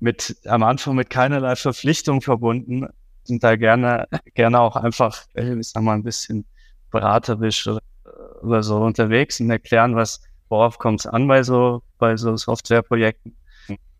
mit 0.00 0.36
am 0.46 0.62
Anfang 0.62 0.94
mit 0.94 1.10
keinerlei 1.10 1.56
Verpflichtung 1.56 2.20
verbunden. 2.22 2.86
Sind 3.24 3.42
da 3.42 3.56
gerne, 3.56 4.06
gerne 4.34 4.60
auch 4.60 4.76
einfach, 4.76 5.26
äh, 5.34 5.58
ich 5.58 5.70
sag 5.70 5.82
mal, 5.82 5.94
ein 5.94 6.04
bisschen 6.04 6.46
beraterisch 6.90 7.66
oder, 7.66 7.82
oder 8.42 8.62
so 8.62 8.76
unterwegs 8.76 9.40
und 9.40 9.50
erklären, 9.50 9.96
was, 9.96 10.22
worauf 10.48 10.78
kommt 10.78 11.00
es 11.00 11.06
an 11.06 11.26
bei 11.26 11.42
so, 11.42 11.82
bei 11.98 12.16
so 12.16 12.36
Softwareprojekten. 12.36 13.36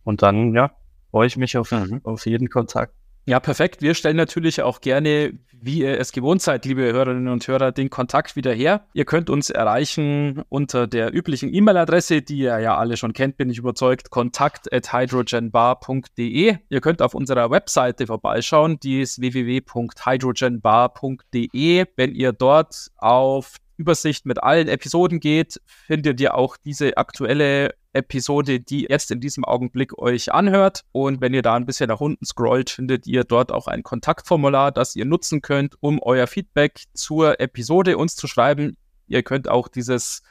Und 0.09 0.23
dann, 0.23 0.55
ja, 0.55 0.71
freue 1.11 1.27
ich 1.27 1.37
mich 1.37 1.59
auf, 1.59 1.71
mhm. 1.71 2.01
auf 2.03 2.25
jeden 2.25 2.49
Kontakt. 2.49 2.95
Ja, 3.27 3.41
perfekt. 3.41 3.83
Wir 3.83 3.93
stellen 3.93 4.17
natürlich 4.17 4.63
auch 4.63 4.81
gerne, 4.81 5.35
wie 5.53 5.81
ihr 5.81 6.01
es 6.01 6.13
gewohnt 6.13 6.41
seid, 6.41 6.65
liebe 6.65 6.81
Hörerinnen 6.81 7.29
und 7.29 7.47
Hörer, 7.47 7.73
den 7.73 7.91
Kontakt 7.91 8.35
wieder 8.35 8.55
her. 8.55 8.87
Ihr 8.95 9.05
könnt 9.05 9.29
uns 9.29 9.51
erreichen 9.51 10.45
unter 10.49 10.87
der 10.87 11.15
üblichen 11.15 11.53
E-Mail-Adresse, 11.53 12.23
die 12.23 12.39
ihr 12.39 12.59
ja 12.59 12.79
alle 12.79 12.97
schon 12.97 13.13
kennt, 13.13 13.37
bin 13.37 13.51
ich 13.51 13.59
überzeugt, 13.59 14.09
kontakt 14.09 14.73
at 14.73 14.95
hydrogenbar.de. 14.95 16.57
Ihr 16.71 16.81
könnt 16.81 17.03
auf 17.03 17.13
unserer 17.13 17.51
Webseite 17.51 18.07
vorbeischauen, 18.07 18.81
die 18.81 19.03
ist 19.03 19.21
www.hydrogenbar.de. 19.21 21.85
Wenn 21.97 22.15
ihr 22.15 22.33
dort 22.33 22.89
auf 22.97 23.57
Übersicht 23.79 24.27
mit 24.27 24.43
allen 24.43 24.69
Episoden 24.69 25.21
geht, 25.21 25.61
findet 25.67 26.21
ihr 26.21 26.35
auch 26.35 26.57
diese 26.57 26.97
aktuelle 26.97 27.75
Episode, 27.93 28.61
die 28.61 28.87
jetzt 28.89 29.11
in 29.11 29.21
diesem 29.21 29.45
Augenblick 29.45 29.97
euch 29.99 30.33
anhört. 30.33 30.85
Und 30.93 31.21
wenn 31.21 31.33
ihr 31.33 31.43
da 31.43 31.55
ein 31.55 31.65
bisschen 31.65 31.89
nach 31.89 32.01
unten 32.01 32.25
scrollt, 32.27 32.71
findet 32.71 33.07
ihr 33.07 33.25
dort 33.25 33.53
auch 33.53 33.67
ein 33.67 33.83
Kontaktformular, 33.83 34.73
das 34.73 34.97
ihr 34.97 35.05
nutzen 35.05 35.41
könnt, 35.41 35.77
um 35.81 36.01
euer 36.03 36.27
Feedback 36.27 36.83
zur 36.93 37.41
Episode 37.41 37.97
uns 37.97 38.17
zu 38.17 38.27
schreiben. 38.27 38.77
Ihr 39.07 39.23
könnt 39.23 39.49
auch 39.49 39.69
dieses 39.69 40.23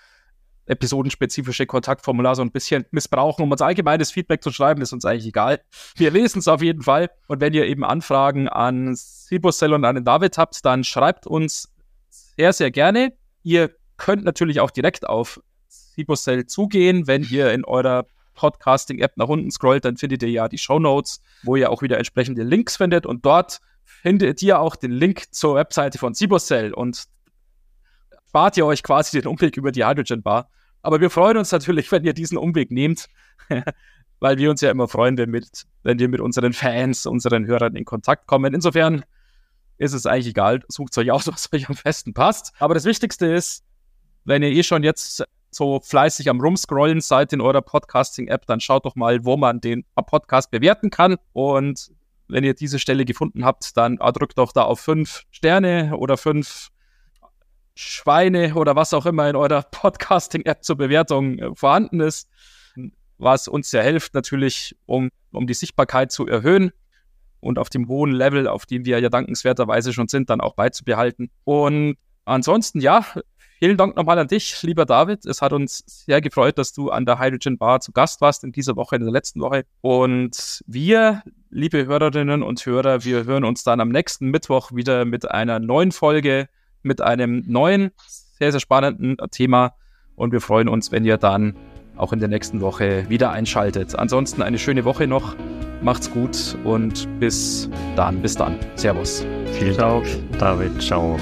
episodenspezifische 0.67 1.65
Kontaktformular 1.65 2.35
so 2.35 2.41
ein 2.41 2.51
bisschen 2.51 2.85
missbrauchen, 2.91 3.43
um 3.43 3.51
uns 3.51 3.61
allgemeines 3.61 4.11
Feedback 4.11 4.43
zu 4.43 4.51
schreiben, 4.51 4.81
ist 4.81 4.93
uns 4.93 5.05
eigentlich 5.05 5.27
egal. 5.27 5.61
Wir 5.95 6.11
lesen 6.11 6.39
es 6.39 6.47
auf 6.47 6.61
jeden 6.61 6.83
Fall. 6.83 7.09
Und 7.27 7.41
wenn 7.41 7.53
ihr 7.53 7.65
eben 7.65 7.83
Anfragen 7.83 8.49
an 8.49 8.93
Sibocell 8.95 9.73
und 9.73 9.85
an 9.85 9.95
den 9.95 10.05
David 10.05 10.37
habt, 10.37 10.65
dann 10.65 10.83
schreibt 10.83 11.25
uns 11.25 11.71
sehr, 12.09 12.53
sehr 12.53 12.71
gerne. 12.71 13.13
Ihr 13.47 13.73
könnt 13.95 14.25
natürlich 14.25 14.59
auch 14.59 14.71
direkt 14.71 15.07
auf 15.07 15.41
Sibocell 15.69 16.47
zugehen, 16.47 17.07
wenn 17.07 17.23
ihr 17.23 17.53
in 17.53 17.63
eurer 17.63 18.05
Podcasting-App 18.33 19.15
nach 19.15 19.29
unten 19.29 19.51
scrollt, 19.51 19.85
dann 19.85 19.95
findet 19.95 20.21
ihr 20.23 20.29
ja 20.29 20.49
die 20.49 20.57
Show 20.57 20.79
Notes, 20.79 21.21
wo 21.43 21.55
ihr 21.55 21.71
auch 21.71 21.81
wieder 21.81 21.97
entsprechende 21.97 22.43
Links 22.43 22.75
findet 22.75 23.05
und 23.05 23.25
dort 23.25 23.59
findet 23.85 24.41
ihr 24.41 24.59
auch 24.59 24.75
den 24.75 24.91
Link 24.91 25.33
zur 25.33 25.55
Webseite 25.55 25.97
von 25.97 26.13
Sibocell 26.13 26.73
und 26.73 27.05
spart 28.27 28.57
ihr 28.57 28.65
euch 28.65 28.83
quasi 28.83 29.17
den 29.21 29.29
Umweg 29.29 29.55
über 29.55 29.71
die 29.71 29.85
Hydrogen 29.85 30.23
Bar. 30.23 30.49
Aber 30.81 30.99
wir 30.99 31.09
freuen 31.09 31.37
uns 31.37 31.53
natürlich, 31.53 31.89
wenn 31.89 32.03
ihr 32.03 32.13
diesen 32.13 32.37
Umweg 32.37 32.69
nehmt, 32.69 33.07
weil 34.19 34.37
wir 34.37 34.49
uns 34.49 34.59
ja 34.59 34.71
immer 34.71 34.89
freuen, 34.89 35.17
wenn, 35.17 35.29
mit, 35.29 35.63
wenn 35.83 35.99
wir 35.99 36.09
mit 36.09 36.19
unseren 36.19 36.51
Fans, 36.51 37.05
unseren 37.05 37.47
Hörern 37.47 37.77
in 37.77 37.85
Kontakt 37.85 38.27
kommen. 38.27 38.53
Insofern 38.53 39.05
ist 39.77 39.93
es 39.93 40.05
eigentlich 40.05 40.27
egal, 40.27 40.61
sucht 40.67 40.97
euch 40.97 41.11
aus, 41.11 41.27
was 41.27 41.49
euch 41.53 41.69
am 41.69 41.75
besten 41.83 42.13
passt. 42.13 42.53
Aber 42.59 42.73
das 42.73 42.85
Wichtigste 42.85 43.27
ist, 43.27 43.63
wenn 44.25 44.43
ihr 44.43 44.49
eh 44.49 44.63
schon 44.63 44.83
jetzt 44.83 45.23
so 45.51 45.79
fleißig 45.79 46.29
am 46.29 46.41
Rumscrollen 46.41 47.01
seid 47.01 47.33
in 47.33 47.41
eurer 47.41 47.61
Podcasting-App, 47.61 48.45
dann 48.45 48.59
schaut 48.59 48.85
doch 48.85 48.95
mal, 48.95 49.23
wo 49.23 49.37
man 49.37 49.61
den 49.61 49.85
Podcast 49.95 50.51
bewerten 50.51 50.89
kann. 50.89 51.15
Und 51.33 51.91
wenn 52.27 52.43
ihr 52.43 52.53
diese 52.53 52.79
Stelle 52.79 53.05
gefunden 53.05 53.45
habt, 53.45 53.77
dann 53.77 53.97
drückt 53.97 54.37
doch 54.37 54.51
da 54.51 54.63
auf 54.63 54.79
fünf 54.79 55.23
Sterne 55.31 55.95
oder 55.97 56.17
fünf 56.17 56.69
Schweine 57.75 58.55
oder 58.55 58.75
was 58.75 58.93
auch 58.93 59.05
immer 59.05 59.29
in 59.29 59.35
eurer 59.35 59.61
Podcasting-App 59.71 60.63
zur 60.63 60.77
Bewertung 60.77 61.39
äh, 61.39 61.55
vorhanden 61.55 61.99
ist, 61.99 62.29
was 63.17 63.47
uns 63.47 63.71
ja 63.71 63.81
hilft 63.81 64.13
natürlich, 64.13 64.75
um, 64.85 65.09
um 65.31 65.47
die 65.47 65.53
Sichtbarkeit 65.53 66.11
zu 66.11 66.27
erhöhen 66.27 66.71
und 67.39 67.59
auf 67.59 67.69
dem 67.69 67.87
hohen 67.87 68.11
Level, 68.11 68.47
auf 68.47 68.65
dem 68.65 68.85
wir 68.85 68.99
ja 68.99 69.09
dankenswerterweise 69.09 69.93
schon 69.93 70.07
sind, 70.07 70.29
dann 70.29 70.41
auch 70.41 70.55
beizubehalten. 70.55 71.29
Und 71.43 71.97
ansonsten, 72.25 72.79
ja, 72.79 73.05
vielen 73.59 73.77
Dank 73.77 73.95
nochmal 73.95 74.19
an 74.19 74.27
dich, 74.27 74.61
lieber 74.63 74.85
David. 74.85 75.25
Es 75.25 75.41
hat 75.41 75.53
uns 75.53 75.83
sehr 75.85 76.21
gefreut, 76.21 76.57
dass 76.57 76.73
du 76.73 76.89
an 76.89 77.05
der 77.05 77.19
Hydrogen 77.19 77.57
Bar 77.57 77.79
zu 77.79 77.91
Gast 77.91 78.21
warst 78.21 78.43
in 78.43 78.51
dieser 78.51 78.75
Woche, 78.75 78.95
in 78.95 79.03
der 79.03 79.11
letzten 79.11 79.41
Woche. 79.41 79.65
Und 79.81 80.63
wir, 80.67 81.23
liebe 81.49 81.85
Hörerinnen 81.85 82.43
und 82.43 82.65
Hörer, 82.65 83.03
wir 83.03 83.25
hören 83.25 83.43
uns 83.43 83.63
dann 83.63 83.79
am 83.79 83.89
nächsten 83.89 84.29
Mittwoch 84.29 84.71
wieder 84.73 85.05
mit 85.05 85.29
einer 85.29 85.59
neuen 85.59 85.91
Folge 85.91 86.49
mit 86.87 87.01
einem 87.01 87.43
neuen, 87.45 87.91
sehr, 88.39 88.51
sehr 88.51 88.61
spannenden 88.61 89.17
Thema. 89.31 89.73
Und 90.15 90.31
wir 90.31 90.41
freuen 90.41 90.67
uns, 90.67 90.91
wenn 90.91 91.05
ihr 91.05 91.17
dann 91.17 91.55
auch 91.95 92.13
in 92.13 92.19
der 92.19 92.29
nächsten 92.29 92.61
Woche 92.61 93.07
wieder 93.09 93.31
einschaltet. 93.31 93.95
Ansonsten 93.95 94.41
eine 94.41 94.57
schöne 94.57 94.85
Woche 94.85 95.07
noch. 95.07 95.35
Macht's 95.81 96.09
gut 96.11 96.57
und 96.63 97.07
bis 97.19 97.69
dann. 97.95 98.21
Bis 98.21 98.35
dann. 98.35 98.57
Servus. 98.75 99.25
Vielen 99.53 99.77
Dank, 99.77 100.05
David. 100.39 100.81
Ciao. 100.81 101.17